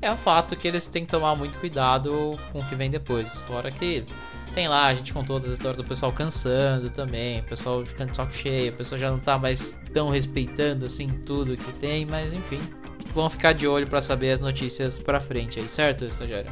é 0.00 0.10
um 0.10 0.16
fato 0.16 0.56
que 0.56 0.66
eles 0.66 0.86
têm 0.86 1.04
que 1.04 1.10
tomar 1.10 1.34
muito 1.34 1.58
cuidado 1.58 2.38
com 2.52 2.60
o 2.60 2.64
que 2.66 2.74
vem 2.74 2.90
depois. 2.90 3.30
Fora 3.40 3.70
que 3.70 4.04
tem 4.54 4.68
lá, 4.68 4.86
a 4.86 4.94
gente 4.94 5.12
contou 5.12 5.38
das 5.38 5.52
histórias 5.52 5.76
do 5.76 5.84
pessoal 5.84 6.12
cansando 6.12 6.90
também, 6.90 7.40
o 7.40 7.44
pessoal 7.44 7.84
ficando 7.84 8.10
de 8.10 8.16
saco 8.16 8.32
cheio, 8.32 8.72
o 8.72 8.76
pessoal 8.76 8.98
já 8.98 9.10
não 9.10 9.18
tá 9.18 9.38
mais 9.38 9.78
tão 9.92 10.10
respeitando 10.10 10.84
assim 10.84 11.08
tudo 11.24 11.56
que 11.56 11.72
tem, 11.74 12.04
mas 12.04 12.34
enfim. 12.34 12.60
Vamos 13.14 13.34
ficar 13.34 13.52
de 13.52 13.66
olho 13.66 13.88
para 13.88 14.00
saber 14.00 14.30
as 14.30 14.40
notícias 14.40 14.98
pra 14.98 15.20
frente 15.20 15.58
aí, 15.58 15.68
certo, 15.68 16.04
estagiário? 16.04 16.50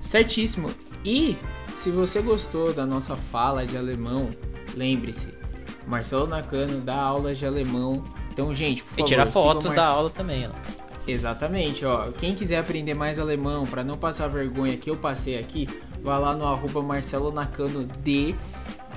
Certíssimo. 0.00 0.70
E 1.04 1.36
se 1.74 1.90
você 1.90 2.20
gostou 2.20 2.72
da 2.72 2.86
nossa 2.86 3.16
fala 3.16 3.66
de 3.66 3.76
alemão, 3.76 4.30
lembre-se, 4.74 5.39
Marcelo 5.86 6.26
Nakano 6.26 6.80
dá 6.80 6.96
aulas 6.96 7.38
de 7.38 7.46
alemão. 7.46 8.02
Então, 8.32 8.52
gente, 8.54 8.82
por 8.82 8.92
E 8.92 8.94
favor, 8.96 9.06
tirar 9.08 9.26
sigam 9.26 9.42
fotos 9.42 9.64
Marce- 9.66 9.76
da 9.80 9.86
aula 9.86 10.10
também, 10.10 10.46
ó. 10.46 10.50
Exatamente, 11.06 11.84
ó. 11.84 12.08
Quem 12.12 12.32
quiser 12.32 12.58
aprender 12.58 12.94
mais 12.94 13.18
alemão 13.18 13.64
para 13.64 13.82
não 13.82 13.94
passar 13.96 14.28
vergonha 14.28 14.76
que 14.76 14.90
eu 14.90 14.96
passei 14.96 15.38
aqui, 15.38 15.66
vá 16.02 16.18
lá 16.18 16.34
no 16.36 16.46
arroba 16.46 16.82
Marcelo 16.82 17.32
Nakano 17.32 17.84
D. 18.00 18.34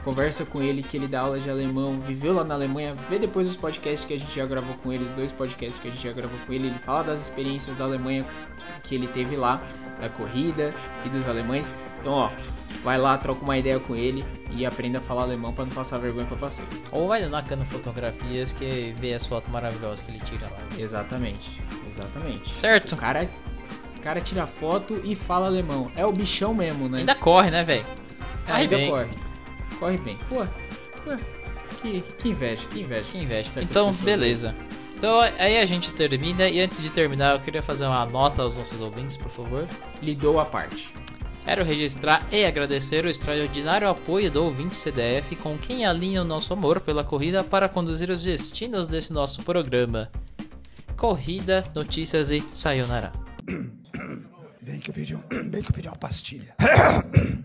Conversa 0.03 0.43
com 0.45 0.61
ele 0.61 0.83
que 0.83 0.97
ele 0.97 1.07
dá 1.07 1.21
aula 1.21 1.39
de 1.39 1.49
alemão, 1.49 1.97
viveu 2.01 2.33
lá 2.33 2.43
na 2.43 2.53
Alemanha, 2.55 2.93
vê 3.09 3.17
depois 3.17 3.47
os 3.47 3.55
podcasts 3.55 4.03
que 4.05 4.13
a 4.13 4.19
gente 4.19 4.35
já 4.35 4.45
gravou 4.45 4.75
com 4.83 4.91
ele, 4.91 5.05
os 5.05 5.13
dois 5.13 5.31
podcasts 5.31 5.81
que 5.81 5.87
a 5.87 5.91
gente 5.91 6.03
já 6.03 6.11
gravou 6.11 6.37
com 6.45 6.51
ele, 6.51 6.67
ele 6.67 6.79
fala 6.79 7.05
das 7.05 7.21
experiências 7.21 7.77
da 7.77 7.85
Alemanha 7.85 8.25
que 8.83 8.95
ele 8.95 9.07
teve 9.07 9.37
lá, 9.37 9.61
da 10.01 10.09
corrida 10.09 10.73
e 11.05 11.09
dos 11.09 11.25
alemães. 11.25 11.71
Então, 12.01 12.11
ó, 12.11 12.29
vai 12.83 12.97
lá, 12.97 13.17
troca 13.17 13.43
uma 13.43 13.57
ideia 13.57 13.79
com 13.79 13.95
ele 13.95 14.23
e 14.51 14.65
aprenda 14.65 14.99
a 14.99 15.01
falar 15.01 15.23
alemão 15.23 15.53
para 15.53 15.65
não 15.65 15.71
passar 15.71 15.97
vergonha 15.97 16.25
que 16.25 16.33
eu 16.33 16.37
passei. 16.37 16.65
Ou 16.91 17.07
vai 17.07 17.21
no 17.23 17.29
Nakano 17.29 17.65
Fotografias 17.65 18.51
que 18.51 18.93
vê 18.97 19.13
as 19.13 19.25
fotos 19.25 19.49
maravilhosas 19.51 20.01
que 20.01 20.11
ele 20.11 20.19
tira 20.19 20.47
lá. 20.47 20.59
Exatamente, 20.77 21.61
exatamente. 21.87 22.55
Certo? 22.55 22.93
O 22.93 22.97
cara, 22.97 23.27
o 23.97 23.99
cara 24.01 24.21
tira 24.21 24.45
foto 24.45 24.99
e 25.03 25.15
fala 25.15 25.47
alemão. 25.47 25.89
É 25.95 26.05
o 26.05 26.11
bichão 26.11 26.53
mesmo, 26.53 26.89
né? 26.89 26.99
Ainda 26.99 27.15
corre, 27.15 27.49
né, 27.49 27.63
velho? 27.63 27.85
Ah, 28.47 28.55
ainda 28.55 28.75
bem. 28.75 28.89
corre. 28.89 29.09
Corre 29.79 29.97
bem. 29.97 30.17
Pô, 30.27 30.45
pô, 31.03 31.17
que, 31.81 32.01
que 32.19 32.29
inveja, 32.29 32.65
que 32.69 32.81
inveja. 32.81 33.07
Que 33.09 33.17
inveja. 33.17 33.49
Então, 33.61 33.87
pessoas 33.87 34.01
beleza. 34.01 34.55
Então, 34.95 35.19
aí 35.19 35.57
a 35.57 35.65
gente 35.65 35.91
termina. 35.91 36.47
E 36.47 36.61
antes 36.61 36.81
de 36.81 36.89
terminar, 36.89 37.33
eu 37.33 37.39
queria 37.39 37.61
fazer 37.61 37.85
uma 37.85 38.05
nota 38.05 38.41
aos 38.41 38.55
nossos 38.55 38.79
ouvintes, 38.79 39.17
por 39.17 39.29
favor. 39.29 39.67
Lhe 40.01 40.15
dou 40.15 40.39
a 40.39 40.45
parte. 40.45 40.89
Quero 41.45 41.63
registrar 41.63 42.25
e 42.31 42.45
agradecer 42.45 43.05
o 43.05 43.09
extraordinário 43.09 43.89
apoio 43.89 44.31
do 44.31 44.43
ouvinte 44.43 44.77
CDF 44.77 45.35
com 45.35 45.57
quem 45.57 45.85
alinha 45.85 46.21
o 46.21 46.25
nosso 46.25 46.53
amor 46.53 46.79
pela 46.79 47.03
corrida 47.03 47.43
para 47.43 47.67
conduzir 47.67 48.09
os 48.09 48.23
destinos 48.23 48.87
desse 48.87 49.11
nosso 49.11 49.43
programa. 49.43 50.09
Corrida, 50.95 51.63
notícias 51.75 52.31
e 52.31 52.41
sayonara. 52.53 53.11
Bem 54.61 54.79
que 54.79 54.89
eu 54.89 54.93
pedi, 54.93 55.13
um, 55.13 55.19
bem 55.51 55.61
que 55.61 55.69
eu 55.69 55.75
pedi 55.75 55.89
uma 55.89 55.97
pastilha. 55.97 56.55